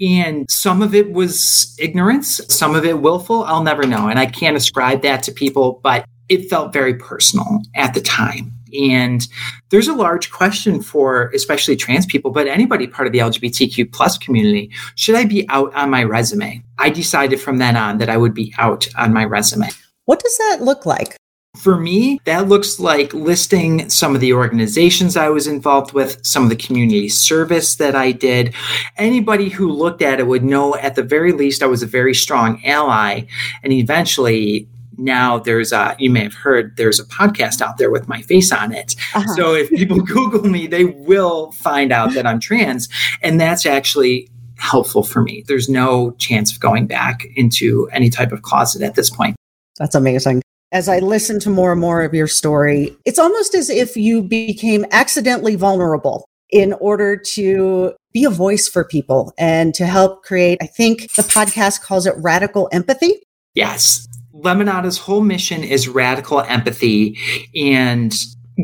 And 0.00 0.50
some 0.50 0.80
of 0.80 0.94
it 0.94 1.12
was 1.12 1.76
ignorance, 1.78 2.40
some 2.48 2.74
of 2.74 2.86
it 2.86 3.00
willful. 3.00 3.44
I'll 3.44 3.62
never 3.62 3.86
know. 3.86 4.08
And 4.08 4.18
I 4.18 4.26
can't 4.26 4.56
ascribe 4.56 5.02
that 5.02 5.22
to 5.24 5.32
people, 5.32 5.80
but 5.82 6.06
it 6.30 6.48
felt 6.48 6.72
very 6.72 6.94
personal 6.94 7.60
at 7.74 7.92
the 7.92 8.00
time. 8.00 8.52
And 8.78 9.26
there's 9.70 9.88
a 9.88 9.94
large 9.94 10.30
question 10.30 10.82
for 10.82 11.30
especially 11.34 11.76
trans 11.76 12.06
people, 12.06 12.30
but 12.30 12.46
anybody 12.46 12.86
part 12.86 13.06
of 13.06 13.12
the 13.12 13.18
LGBTQ 13.18 13.92
plus 13.92 14.18
community. 14.18 14.70
Should 14.94 15.14
I 15.14 15.24
be 15.24 15.48
out 15.48 15.74
on 15.74 15.90
my 15.90 16.04
resume? 16.04 16.62
I 16.78 16.90
decided 16.90 17.40
from 17.40 17.58
then 17.58 17.76
on 17.76 17.98
that 17.98 18.08
I 18.08 18.16
would 18.16 18.34
be 18.34 18.54
out 18.58 18.88
on 18.96 19.12
my 19.12 19.24
resume. 19.24 19.68
What 20.04 20.20
does 20.20 20.36
that 20.38 20.58
look 20.60 20.86
like? 20.86 21.16
For 21.56 21.76
me, 21.76 22.20
that 22.26 22.46
looks 22.46 22.78
like 22.78 23.12
listing 23.12 23.88
some 23.90 24.14
of 24.14 24.20
the 24.20 24.32
organizations 24.32 25.16
I 25.16 25.30
was 25.30 25.48
involved 25.48 25.92
with, 25.92 26.24
some 26.24 26.44
of 26.44 26.48
the 26.48 26.54
community 26.54 27.08
service 27.08 27.74
that 27.74 27.96
I 27.96 28.12
did. 28.12 28.54
Anybody 28.96 29.48
who 29.48 29.72
looked 29.72 30.00
at 30.00 30.20
it 30.20 30.28
would 30.28 30.44
know 30.44 30.76
at 30.76 30.94
the 30.94 31.02
very 31.02 31.32
least 31.32 31.64
I 31.64 31.66
was 31.66 31.82
a 31.82 31.86
very 31.86 32.14
strong 32.14 32.64
ally. 32.64 33.22
And 33.64 33.72
eventually, 33.72 34.68
now 35.00 35.38
there's 35.38 35.72
a 35.72 35.96
you 35.98 36.10
may 36.10 36.22
have 36.22 36.34
heard 36.34 36.76
there's 36.76 37.00
a 37.00 37.04
podcast 37.06 37.60
out 37.60 37.78
there 37.78 37.90
with 37.90 38.08
my 38.08 38.22
face 38.22 38.52
on 38.52 38.72
it 38.72 38.94
uh-huh. 39.14 39.34
so 39.34 39.54
if 39.54 39.68
people 39.70 40.00
google 40.00 40.42
me 40.42 40.66
they 40.66 40.84
will 40.84 41.52
find 41.52 41.92
out 41.92 42.12
that 42.14 42.26
i'm 42.26 42.40
trans 42.40 42.88
and 43.22 43.40
that's 43.40 43.66
actually 43.66 44.28
helpful 44.58 45.02
for 45.02 45.22
me 45.22 45.42
there's 45.48 45.68
no 45.68 46.10
chance 46.12 46.52
of 46.52 46.60
going 46.60 46.86
back 46.86 47.24
into 47.34 47.88
any 47.92 48.10
type 48.10 48.30
of 48.30 48.42
closet 48.42 48.82
at 48.82 48.94
this 48.94 49.10
point 49.10 49.34
that's 49.78 49.94
amazing 49.94 50.42
as 50.72 50.88
I 50.88 51.00
listen 51.00 51.40
to 51.40 51.50
more 51.50 51.72
and 51.72 51.80
more 51.80 52.04
of 52.04 52.14
your 52.14 52.28
story, 52.28 52.96
it's 53.04 53.18
almost 53.18 53.56
as 53.56 53.68
if 53.68 53.96
you 53.96 54.22
became 54.22 54.86
accidentally 54.92 55.56
vulnerable 55.56 56.26
in 56.50 56.72
order 56.74 57.16
to 57.16 57.92
be 58.12 58.24
a 58.24 58.30
voice 58.30 58.68
for 58.68 58.84
people 58.84 59.32
and 59.38 59.74
to 59.74 59.86
help 59.86 60.24
create, 60.24 60.58
I 60.60 60.66
think 60.66 61.12
the 61.14 61.22
podcast 61.22 61.82
calls 61.82 62.06
it 62.06 62.14
radical 62.18 62.68
empathy. 62.72 63.22
Yes. 63.54 64.06
Lemonada's 64.42 64.98
whole 64.98 65.20
mission 65.20 65.62
is 65.62 65.88
radical 65.88 66.40
empathy 66.42 67.18
and 67.54 68.14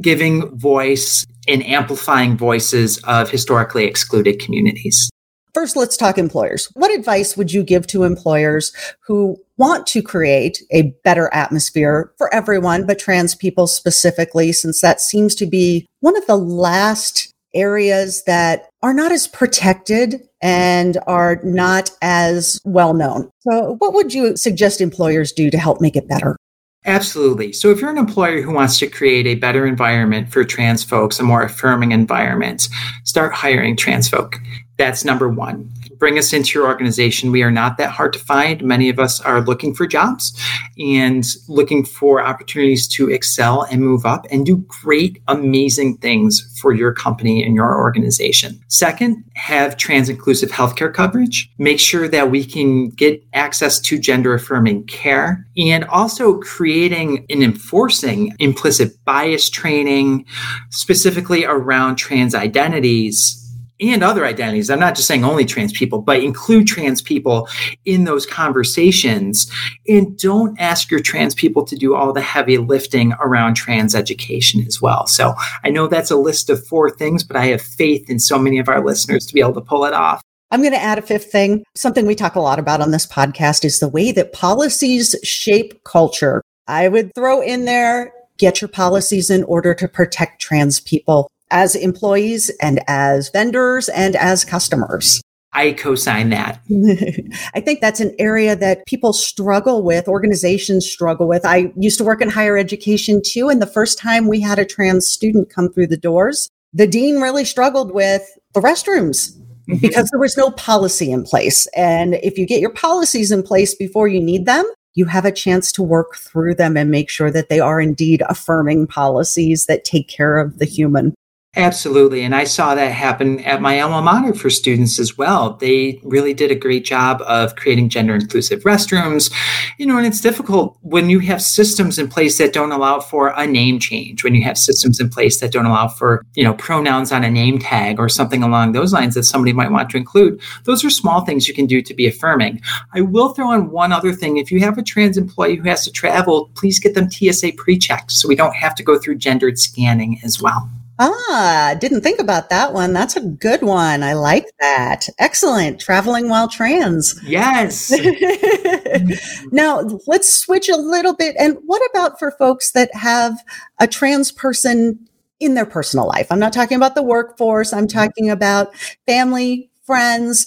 giving 0.03 0.57
voice 0.57 1.25
and 1.49 1.65
amplifying 1.67 2.37
voices 2.37 2.99
of 3.05 3.31
historically 3.31 3.85
excluded 3.85 4.39
communities. 4.41 5.11
First, 5.55 5.77
let's 5.77 5.97
talk 5.97 6.19
employers. 6.19 6.69
What 6.75 6.93
advice 6.93 7.35
would 7.37 7.51
you 7.51 7.63
give 7.63 7.87
to 7.87 8.03
employers 8.05 8.73
who 9.07 9.39
want 9.57 9.87
to 9.87 10.03
create 10.03 10.63
a 10.71 10.95
better 11.03 11.33
atmosphere 11.33 12.13
for 12.19 12.33
everyone, 12.35 12.85
but 12.87 12.99
trans 12.99 13.35
people 13.35 13.67
specifically, 13.67 14.53
since 14.53 14.83
that 14.83 15.01
seems 15.01 15.35
to 15.37 15.47
be 15.47 15.87
one 16.01 16.17
of 16.17 16.27
the 16.27 16.37
last 16.37 17.33
areas 17.55 18.23
that 18.25 18.69
are 18.87 18.95
not 18.95 19.11
as 19.11 19.27
protected 19.27 20.23
and 20.41 20.97
are 21.09 21.41
not 21.43 21.91
as 22.03 22.61
well 22.65 22.95
known. 22.95 23.29
So, 23.41 23.75
what 23.81 23.95
would 23.95 24.15
you 24.15 24.37
suggest 24.37 24.81
employers 24.81 25.33
do 25.33 25.51
to 25.51 25.59
help 25.59 25.81
make 25.81 25.97
it 25.97 26.07
better? 26.07 26.37
Absolutely. 26.85 27.53
So, 27.53 27.73
if 27.73 27.81
you're 27.81 27.91
an 27.91 27.99
employer 27.99 28.43
who 28.43 28.53
wants 28.53 28.79
to 28.79 28.87
create 28.87 29.27
a 29.27 29.35
better 29.35 29.67
environment 29.67 30.33
for 30.33 30.45
trans 30.45 30.85
folks, 30.85 31.19
a 31.19 31.25
more 31.25 31.43
affirming 31.43 31.91
environment, 31.91 32.69
start 33.03 33.35
hiring 33.35 33.77
trans 33.77 34.09
folk. 34.09 34.39
That's 34.77 35.05
number 35.05 35.29
one 35.29 35.73
bring 35.99 36.19
us 36.19 36.33
into 36.33 36.59
your 36.59 36.69
organization. 36.69 37.33
We 37.33 37.43
are 37.43 37.51
not 37.51 37.79
that 37.79 37.91
hard 37.91 38.13
to 38.15 38.19
find. 38.19 38.63
Many 38.63 38.89
of 38.89 38.99
us 38.99 39.21
are 39.21 39.41
looking 39.41 39.75
for 39.75 39.87
jobs 39.87 40.39
and 40.79 41.25
looking 41.49 41.85
for 41.85 42.23
opportunities 42.23 42.87
to 42.89 43.11
excel 43.11 43.63
and 43.63 43.83
move 43.83 44.05
up 44.05 44.27
and 44.31 44.45
do 44.45 44.59
great, 44.69 45.23
amazing 45.29 45.97
things 45.99 46.59
for 46.61 46.73
your 46.75 46.93
company 46.93 47.45
and 47.45 47.55
your 47.55 47.79
organization. 47.79 48.61
Second, 48.69 49.25
have 49.35 49.77
trans 49.77 50.09
inclusive 50.09 50.51
healthcare 50.51 50.93
coverage. 50.93 51.51
Make 51.59 51.81
sure 51.81 52.09
that 52.09 52.31
we 52.31 52.45
can 52.45 52.91
get 52.91 53.23
access 53.33 53.81
to 53.81 53.99
gender 53.99 54.35
affirming 54.35 54.85
care 54.87 55.47
and 55.57 55.85
also 55.87 56.39
creating 56.41 57.27
and 57.31 57.43
enforcing 57.43 58.35
implicit 58.39 58.93
bias 59.05 59.49
training, 59.49 60.27
specifically 60.71 61.45
around 61.45 61.97
trans 61.97 62.35
identities 62.35 63.43
and 63.81 64.03
other 64.03 64.25
identities. 64.25 64.71
I'm 64.71 64.81
not 64.81 64.95
just 64.95 65.09
saying 65.09 65.25
only 65.25 65.45
trans 65.45 65.73
people, 65.73 66.01
but 66.01 66.23
include 66.23 66.67
trans 66.67 67.03
people 67.03 67.49
in 67.85 68.05
those 68.05 68.27
conversations. 68.27 69.51
And 69.89 70.19
don't 70.19 70.59
ask 70.61 70.91
your 70.91 71.01
trans 71.01 71.35
people 71.35 71.65
to 71.65 71.77
do 71.77 71.95
all 71.95 72.13
the 72.13 72.21
heavy 72.21 72.59
lifting 72.59 73.13
around 73.15 73.55
trans 73.55 73.95
education 73.95 74.65
as 74.67 74.81
well. 74.81 75.07
So 75.07 75.35
I 75.65 75.71
know 75.71 75.87
that's 75.87 76.11
a 76.11 76.17
list 76.17 76.51
of 76.51 76.67
four 76.67 76.91
things, 76.91 77.23
but 77.23 77.37
I 77.37 77.47
have 77.47 77.63
faith 77.63 78.09
in 78.09 78.19
so 78.19 78.39
many 78.39 78.59
of 78.59 78.69
our 78.69 78.85
listeners 78.85 79.27
to 79.27 79.35
be 79.35 79.41
able 79.41 79.55
to 79.55 79.61
pull 79.61 79.85
it 79.85 79.93
off. 79.93 80.23
I'm 80.51 80.61
going 80.61 80.73
to 80.73 80.83
add 80.83 80.99
a 80.99 81.03
fifth 81.03 81.33
thing. 81.33 81.65
Something 81.75 82.07
we 82.07 82.15
talk 82.15 82.37
a 82.37 82.41
lot 82.41 82.61
about 82.61 82.81
on 82.81 82.93
this 82.93 83.07
podcast 83.07 83.65
is 83.65 83.81
the 83.81 83.89
way 83.89 84.13
that 84.13 84.33
policies 84.33 85.17
shape 85.25 85.83
culture. 85.85 86.41
I 86.69 86.89
would 86.89 87.15
throw 87.15 87.41
in 87.41 87.65
there 87.65 88.13
get 88.39 88.61
your 88.61 88.69
policies 88.69 89.31
in 89.31 89.45
order 89.45 89.75
to 89.75 89.89
protect 89.89 90.41
trans 90.41 90.81
people 90.81 91.31
as 91.51 91.75
employees 91.75 92.51
and 92.61 92.81
as 92.89 93.31
vendors 93.31 93.89
and 93.89 94.17
as 94.17 94.45
customers. 94.45 95.21
I 95.53 95.73
co 95.73 95.95
sign 95.95 96.29
that. 96.31 96.61
I 97.55 97.61
think 97.61 97.81
that's 97.81 98.01
an 98.01 98.15
area 98.19 98.55
that 98.57 98.85
people 98.87 99.15
struggle 99.15 99.83
with, 99.83 100.07
organizations 100.07 100.87
struggle 100.87 101.27
with. 101.27 101.47
I 101.47 101.73
used 101.77 101.97
to 101.99 102.05
work 102.05 102.21
in 102.21 102.29
higher 102.29 102.59
education 102.59 103.23
too. 103.25 103.49
And 103.49 103.63
the 103.63 103.67
first 103.67 103.99
time 103.99 104.29
we 104.29 104.41
had 104.41 104.59
a 104.59 104.67
trans 104.67 105.07
student 105.09 105.49
come 105.49 105.73
through 105.73 105.87
the 105.87 105.97
doors, 105.97 106.51
the 106.75 106.87
dean 106.87 107.21
really 107.21 107.47
struggled 107.47 107.93
with 107.93 108.23
the 108.53 108.61
restrooms 108.61 109.35
mm-hmm. 109.67 109.79
because 109.79 110.11
there 110.11 110.21
was 110.21 110.37
no 110.37 110.51
policy 110.51 111.11
in 111.11 111.23
place. 111.23 111.67
And 111.69 112.17
if 112.17 112.37
you 112.37 112.47
get 112.47 112.61
your 112.61 112.73
policies 112.73 113.33
in 113.33 113.43
place 113.43 113.75
before 113.75 114.09
you 114.09 114.21
need 114.21 114.45
them, 114.45 114.65
you 114.95 115.07
have 115.07 115.25
a 115.25 115.33
chance 115.33 115.73
to 115.73 115.83
work 115.83 116.17
through 116.17 116.55
them 116.55 116.77
and 116.77 116.91
make 116.91 117.09
sure 117.09 117.31
that 117.31 117.49
they 117.49 117.61
are 117.61 117.81
indeed 117.81 118.23
affirming 118.29 118.87
policies 118.87 119.67
that 119.67 119.85
take 119.85 120.09
care 120.09 120.39
of 120.39 120.59
the 120.59 120.67
human. 120.67 121.15
Absolutely. 121.57 122.23
And 122.23 122.35
I 122.35 122.45
saw 122.45 122.75
that 122.75 122.93
happen 122.93 123.41
at 123.41 123.63
my 123.63 123.81
alma 123.81 124.03
mater 124.03 124.35
for 124.35 124.51
students 124.51 124.99
as 124.99 125.17
well. 125.17 125.55
They 125.55 125.99
really 126.05 126.35
did 126.35 126.51
a 126.51 126.55
great 126.55 126.85
job 126.85 127.23
of 127.23 127.57
creating 127.57 127.89
gender 127.89 128.15
inclusive 128.15 128.63
restrooms. 128.65 129.33
You 129.79 129.87
know, 129.87 129.97
and 129.97 130.07
it's 130.07 130.21
difficult 130.21 130.77
when 130.83 131.09
you 131.09 131.19
have 131.21 131.41
systems 131.41 131.99
in 131.99 132.09
place 132.09 132.37
that 132.37 132.53
don't 132.53 132.73
allow 132.73 133.01
for 133.01 133.29
a 133.29 133.47
name 133.47 133.79
change, 133.79 134.23
when 134.23 134.35
you 134.35 134.43
have 134.45 134.59
systems 134.59 135.01
in 135.01 135.09
place 135.09 135.41
that 135.41 135.51
don't 135.51 135.65
allow 135.65 135.89
for, 135.89 136.27
you 136.35 136.45
know, 136.45 136.53
pronouns 136.53 137.11
on 137.11 137.25
a 137.25 137.31
name 137.31 137.59
tag 137.59 137.99
or 137.99 138.11
something 138.11 138.43
along 138.43 138.73
those 138.73 138.93
lines 138.93 139.15
that 139.15 139.23
somebody 139.23 139.55
might 139.55 139.71
want 139.73 139.89
to 139.89 139.97
include. 139.97 140.39
Those 140.65 140.85
are 140.85 140.91
small 140.91 141.25
things 141.25 141.49
you 141.49 141.55
can 141.55 141.65
do 141.65 141.81
to 141.81 141.95
be 141.95 142.07
affirming. 142.07 142.61
I 142.93 143.01
will 143.01 143.31
throw 143.31 143.53
in 143.53 143.71
one 143.71 143.93
other 143.93 144.13
thing. 144.13 144.37
If 144.37 144.51
you 144.53 144.61
have 144.61 144.77
a 144.77 144.83
trans 144.83 145.17
employee 145.17 145.57
who 145.57 145.69
has 145.71 145.85
to 145.85 145.91
travel, 145.91 146.51
please 146.55 146.79
get 146.79 146.95
them 146.95 147.11
TSA 147.11 147.53
pre 147.57 147.79
checked 147.79 148.13
so 148.13 148.29
we 148.29 148.37
don't 148.37 148.57
have 148.57 148.75
to 148.75 148.83
go 148.83 148.99
through 148.99 149.15
gendered 149.15 149.59
scanning 149.59 150.21
as 150.23 150.43
well. 150.43 150.69
Ah, 150.99 151.77
didn't 151.79 152.01
think 152.01 152.21
about 152.21 152.49
that 152.49 152.73
one. 152.73 152.95
That's 152.95 153.17
a 153.17 153.21
good 153.21 153.63
one. 153.63 154.03
I 154.03 154.15
like 154.15 154.47
that. 154.61 155.09
Excellent. 155.19 155.79
Traveling 155.79 156.29
while 156.31 156.49
trans. 156.49 157.21
Yes. 157.23 157.93
now, 159.53 159.83
let's 160.07 160.33
switch 160.33 160.71
a 160.71 160.77
little 160.77 161.15
bit. 161.15 161.37
And 161.39 161.59
what 161.67 161.83
about 161.91 162.19
for 162.19 162.31
folks 162.33 162.73
that 162.73 162.95
have 162.95 163.39
a 163.79 163.87
trans 163.87 164.33
person 164.33 164.99
in 165.39 165.55
their 165.55 165.67
personal 165.67 166.07
life? 166.07 166.29
I'm 166.31 166.39
not 166.39 166.55
talking 166.55 166.77
about 166.77 166.95
the 166.95 167.03
workforce, 167.03 167.73
I'm 167.73 167.87
mm-hmm. 167.87 167.99
talking 167.99 168.31
about 168.31 168.75
family, 169.07 169.71
friends. 169.85 170.47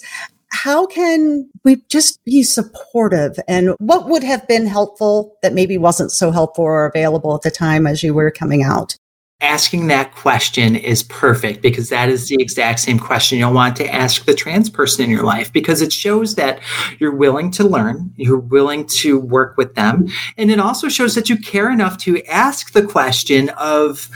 How 0.52 0.84
can 0.84 1.48
we 1.64 1.76
just 1.88 2.24
be 2.24 2.42
supportive? 2.42 3.38
And 3.46 3.76
what 3.78 4.08
would 4.08 4.24
have 4.24 4.48
been 4.48 4.66
helpful 4.66 5.36
that 5.42 5.52
maybe 5.52 5.78
wasn't 5.78 6.10
so 6.10 6.32
helpful 6.32 6.64
or 6.64 6.86
available 6.86 7.36
at 7.36 7.42
the 7.42 7.52
time 7.52 7.86
as 7.86 8.02
you 8.02 8.12
were 8.12 8.32
coming 8.32 8.64
out? 8.64 8.96
Asking 9.40 9.86
that 9.86 10.14
question 10.14 10.76
is 10.76 11.02
perfect 11.04 11.62
because 11.62 11.88
that 11.88 12.08
is 12.08 12.28
the 12.28 12.36
exact 12.40 12.80
same 12.80 12.98
question 12.98 13.38
you'll 13.38 13.52
want 13.52 13.76
to 13.76 13.88
ask 13.92 14.24
the 14.24 14.34
trans 14.34 14.68
person 14.68 15.04
in 15.04 15.10
your 15.10 15.24
life 15.24 15.52
because 15.52 15.80
it 15.80 15.92
shows 15.92 16.34
that 16.34 16.60
you're 16.98 17.14
willing 17.14 17.50
to 17.50 17.64
learn, 17.64 18.12
you're 18.16 18.38
willing 18.38 18.86
to 18.86 19.18
work 19.18 19.56
with 19.56 19.74
them, 19.74 20.08
and 20.36 20.50
it 20.50 20.60
also 20.60 20.88
shows 20.88 21.14
that 21.14 21.30
you 21.30 21.38
care 21.38 21.70
enough 21.70 21.96
to 21.98 22.22
ask 22.24 22.72
the 22.72 22.82
question 22.82 23.48
of 23.50 24.08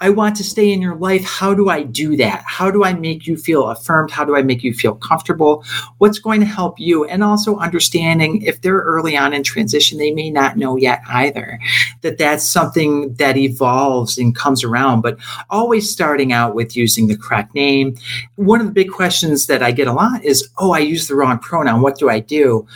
I 0.00 0.10
want 0.10 0.36
to 0.36 0.44
stay 0.44 0.72
in 0.72 0.80
your 0.80 0.94
life. 0.94 1.24
How 1.24 1.54
do 1.54 1.68
I 1.68 1.82
do 1.82 2.16
that? 2.16 2.44
How 2.46 2.70
do 2.70 2.84
I 2.84 2.92
make 2.92 3.26
you 3.26 3.36
feel 3.36 3.68
affirmed? 3.68 4.10
How 4.10 4.24
do 4.24 4.36
I 4.36 4.42
make 4.42 4.62
you 4.62 4.72
feel 4.72 4.94
comfortable? 4.94 5.64
What's 5.98 6.20
going 6.20 6.40
to 6.40 6.46
help 6.46 6.78
you? 6.78 7.04
And 7.04 7.24
also 7.24 7.56
understanding 7.56 8.42
if 8.42 8.60
they're 8.60 8.78
early 8.78 9.16
on 9.16 9.32
in 9.32 9.42
transition, 9.42 9.98
they 9.98 10.12
may 10.12 10.30
not 10.30 10.56
know 10.56 10.76
yet 10.76 11.00
either 11.08 11.58
that 12.02 12.18
that's 12.18 12.44
something 12.44 13.14
that 13.14 13.36
evolves 13.36 14.18
and 14.18 14.36
comes 14.36 14.62
around, 14.62 15.00
but 15.00 15.18
always 15.50 15.90
starting 15.90 16.32
out 16.32 16.54
with 16.54 16.76
using 16.76 17.08
the 17.08 17.16
correct 17.16 17.54
name. 17.54 17.96
One 18.36 18.60
of 18.60 18.66
the 18.66 18.72
big 18.72 18.90
questions 18.90 19.46
that 19.48 19.62
I 19.62 19.72
get 19.72 19.88
a 19.88 19.92
lot 19.92 20.24
is, 20.24 20.48
Oh, 20.58 20.72
I 20.72 20.78
use 20.78 21.08
the 21.08 21.16
wrong 21.16 21.38
pronoun. 21.38 21.82
What 21.82 21.98
do 21.98 22.08
I 22.08 22.20
do? 22.20 22.66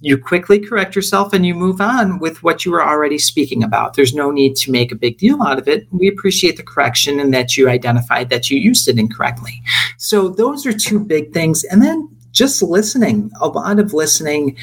You 0.00 0.16
quickly 0.16 0.58
correct 0.58 0.96
yourself 0.96 1.32
and 1.32 1.44
you 1.44 1.54
move 1.54 1.80
on 1.80 2.18
with 2.18 2.42
what 2.42 2.64
you 2.64 2.72
were 2.72 2.84
already 2.84 3.18
speaking 3.18 3.62
about. 3.62 3.94
There's 3.94 4.14
no 4.14 4.30
need 4.30 4.56
to 4.56 4.70
make 4.70 4.90
a 4.90 4.96
big 4.96 5.18
deal 5.18 5.42
out 5.42 5.58
of 5.58 5.68
it. 5.68 5.86
We 5.90 6.08
appreciate 6.08 6.56
the 6.56 6.62
correction 6.62 7.20
and 7.20 7.32
that 7.34 7.56
you 7.56 7.68
identified 7.68 8.30
that 8.30 8.50
you 8.50 8.58
used 8.58 8.88
it 8.88 8.98
incorrectly. 8.98 9.62
So 9.98 10.28
those 10.28 10.64
are 10.66 10.72
two 10.72 11.00
big 11.00 11.32
things. 11.32 11.64
And 11.64 11.82
then 11.82 12.08
just 12.32 12.62
listening, 12.62 13.30
a 13.40 13.48
lot 13.48 13.78
of 13.78 13.92
listening 13.92 14.56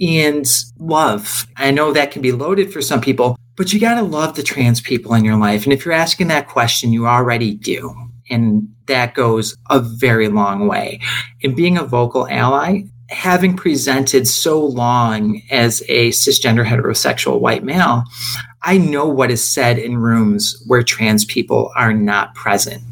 and 0.00 0.46
love. 0.78 1.46
I 1.56 1.70
know 1.70 1.92
that 1.92 2.10
can 2.10 2.22
be 2.22 2.32
loaded 2.32 2.72
for 2.72 2.82
some 2.82 3.00
people, 3.00 3.36
but 3.56 3.72
you 3.72 3.78
got 3.80 3.94
to 3.94 4.02
love 4.02 4.36
the 4.36 4.42
trans 4.42 4.80
people 4.80 5.14
in 5.14 5.24
your 5.24 5.36
life. 5.36 5.64
And 5.64 5.72
if 5.72 5.84
you're 5.84 5.94
asking 5.94 6.28
that 6.28 6.48
question, 6.48 6.92
you 6.92 7.06
already 7.06 7.54
do. 7.54 7.94
And 8.30 8.68
that 8.86 9.14
goes 9.14 9.56
a 9.68 9.80
very 9.80 10.28
long 10.28 10.66
way. 10.66 11.00
And 11.42 11.54
being 11.54 11.76
a 11.76 11.84
vocal 11.84 12.26
ally, 12.28 12.82
having 13.10 13.56
presented 13.56 14.26
so 14.26 14.64
long 14.64 15.42
as 15.50 15.82
a 15.88 16.10
cisgender 16.10 16.64
heterosexual 16.64 17.40
white 17.40 17.64
male, 17.64 18.04
I 18.62 18.78
know 18.78 19.06
what 19.06 19.30
is 19.30 19.44
said 19.44 19.78
in 19.78 19.98
rooms 19.98 20.62
where 20.66 20.82
trans 20.82 21.24
people 21.24 21.72
are 21.76 21.92
not 21.92 22.34
present. 22.34 22.82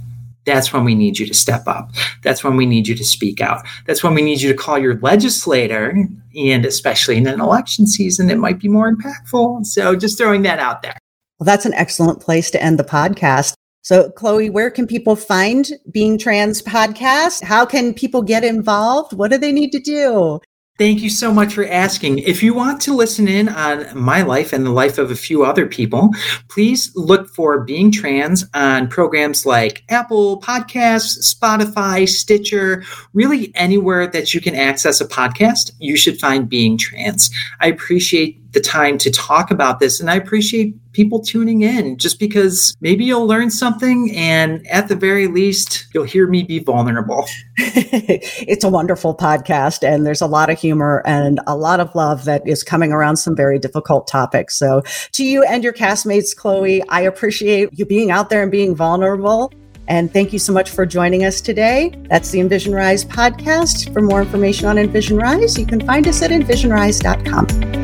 That's 0.45 0.73
when 0.73 0.85
we 0.85 0.95
need 0.95 1.19
you 1.19 1.27
to 1.27 1.35
step 1.35 1.65
up. 1.67 1.91
That's 2.23 2.43
when 2.43 2.57
we 2.57 2.65
need 2.65 2.89
you 2.89 2.95
to 2.95 3.05
speak 3.05 3.41
out. 3.41 3.67
That's 3.87 4.03
when 4.03 4.15
we 4.15 4.23
need 4.23 4.41
you 4.41 4.51
to 4.51 4.57
call 4.57 4.79
your 4.79 4.99
legislator. 5.01 5.95
And 6.35 6.65
especially 6.65 7.19
in 7.19 7.27
an 7.27 7.41
election 7.41 7.87
season, 7.87 8.31
it 8.31 8.39
might 8.39 8.59
be 8.59 8.69
more 8.69 8.91
impactful. 8.91 9.67
So 9.67 9.95
just 9.95 10.17
throwing 10.17 10.43
that 10.43 10.59
out 10.59 10.81
there. 10.81 10.97
Well, 11.39 11.45
that's 11.45 11.67
an 11.67 11.75
excellent 11.75 12.21
place 12.21 12.51
to 12.53 12.63
end 12.63 12.79
the 12.79 12.85
podcast. 12.85 13.53
So, 13.89 14.11
Chloe, 14.11 14.51
where 14.51 14.71
can 14.71 14.87
people 14.87 15.17
find 15.17 15.67
Being 15.91 16.19
Trans 16.19 16.61
podcast? 16.61 17.43
How 17.43 17.65
can 17.65 17.95
people 17.95 18.21
get 18.21 18.45
involved? 18.45 19.15
What 19.15 19.31
do 19.31 19.39
they 19.39 19.51
need 19.51 19.71
to 19.71 19.81
do? 19.81 20.41
Thank 20.77 21.01
you 21.01 21.09
so 21.09 21.33
much 21.33 21.55
for 21.55 21.67
asking. 21.67 22.19
If 22.19 22.43
you 22.43 22.53
want 22.53 22.83
to 22.83 22.95
listen 22.95 23.27
in 23.27 23.49
on 23.49 23.87
my 23.99 24.21
life 24.21 24.53
and 24.53 24.67
the 24.67 24.73
life 24.73 24.99
of 24.99 25.11
a 25.11 25.17
few 25.17 25.43
other 25.43 25.67
people, 25.67 26.11
please 26.51 26.93
look 26.97 27.31
for 27.31 27.65
Being 27.65 27.91
Trans 27.91 28.45
on 28.53 28.89
programs 28.89 29.47
like 29.47 29.83
Apple 29.89 30.43
Podcasts, 30.43 31.35
Spotify, 31.35 32.07
Stitcher, 32.07 32.85
really 33.15 33.51
anywhere 33.55 34.07
that 34.07 34.35
you 34.35 34.43
can 34.43 34.55
access 34.55 35.01
a 35.01 35.09
podcast, 35.09 35.73
you 35.79 35.97
should 35.97 36.21
find 36.21 36.47
Being 36.47 36.77
Trans. 36.77 37.31
I 37.59 37.69
appreciate 37.69 38.48
the 38.53 38.61
time 38.61 38.97
to 38.99 39.11
talk 39.11 39.51
about 39.51 39.79
this. 39.79 40.01
And 40.01 40.11
I 40.11 40.17
appreciate 40.17 40.75
people 40.93 41.21
tuning 41.21 41.61
in 41.61 41.99
just 41.99 42.19
because 42.19 42.75
maybe 42.81 43.05
you'll 43.05 43.27
learn 43.27 43.51
something 43.51 44.11
and 44.17 44.67
at 44.69 44.89
the 44.89 44.97
very 44.97 45.27
least, 45.27 45.87
you'll 45.93 46.05
hear 46.05 46.27
me 46.27 46.43
be 46.43 46.59
vulnerable. 46.59 47.27
it's 47.59 48.65
a 48.65 48.69
wonderful 48.69 49.15
podcast 49.15 49.87
and 49.87 50.07
there's 50.07 50.23
a 50.23 50.27
lot 50.27 50.51
of 50.51 50.59
humor 50.59 51.03
and 51.05 51.41
a 51.47 51.57
lot 51.57 51.79
of 51.79 51.95
love 51.95 52.25
that 52.25 52.47
is 52.49 52.63
coming 52.63 52.91
around 52.91 53.19
some 53.19 53.37
very 53.37 53.59
difficult 53.59 54.07
topics. 54.07 54.59
So 54.59 54.83
to 55.13 55.25
you 55.25 55.43
and 55.45 55.63
your 55.63 55.73
castmates, 55.73 56.35
Chloe, 56.35 56.83
I 56.89 57.03
appreciate 57.03 57.69
you 57.73 57.85
being 57.85 58.11
out 58.11 58.31
there 58.31 58.43
and 58.43 58.51
being 58.51 58.75
vulnerable. 58.75 59.53
And 59.89 60.13
thank 60.13 60.33
you 60.33 60.39
so 60.39 60.53
much 60.53 60.71
for 60.71 60.85
joining 60.85 61.25
us 61.25 61.41
today. 61.41 61.95
That's 62.11 62.31
the 62.31 62.41
Envision 62.41 62.75
Rise 62.75 63.05
podcast. 63.05 63.93
For 63.93 64.03
more 64.03 64.21
information 64.21 64.67
on 64.67 64.79
Envision 64.79 65.17
Rise, 65.17 65.59
you 65.59 65.65
can 65.65 65.81
find 65.81 66.07
us 66.07 66.21
at 66.23 66.31
envisionrise.com. 66.31 67.78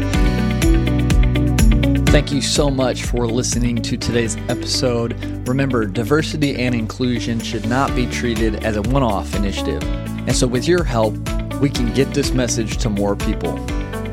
Thank 2.15 2.31
you 2.31 2.43
so 2.43 2.71
much 2.71 3.03
for 3.03 3.27
listening 3.27 3.83
to 3.83 3.97
today's 3.97 4.37
episode. 4.49 5.15
Remember, 5.49 5.85
diversity 5.85 6.55
and 6.55 6.73
inclusion 6.73 7.41
should 7.41 7.69
not 7.69 7.93
be 7.97 8.07
treated 8.07 8.65
as 8.65 8.77
a 8.77 8.83
one 8.83 9.03
off 9.03 9.35
initiative. 9.35 9.83
And 9.83 10.33
so, 10.33 10.47
with 10.47 10.69
your 10.69 10.85
help, 10.85 11.17
we 11.61 11.69
can 11.69 11.93
get 11.93 12.15
this 12.15 12.31
message 12.31 12.77
to 12.79 12.89
more 12.89 13.17
people. 13.17 13.59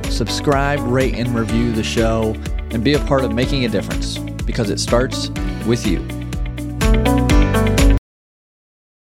Subscribe, 0.05 0.79
rate, 0.79 1.13
and 1.13 1.35
review 1.35 1.73
the 1.73 1.83
show, 1.83 2.35
and 2.71 2.83
be 2.83 2.95
a 2.95 2.99
part 3.05 3.23
of 3.23 3.35
making 3.35 3.65
a 3.65 3.69
difference 3.69 4.17
because 4.17 4.71
it 4.71 4.79
starts 4.79 5.29
with 5.67 5.85
you. 5.85 5.99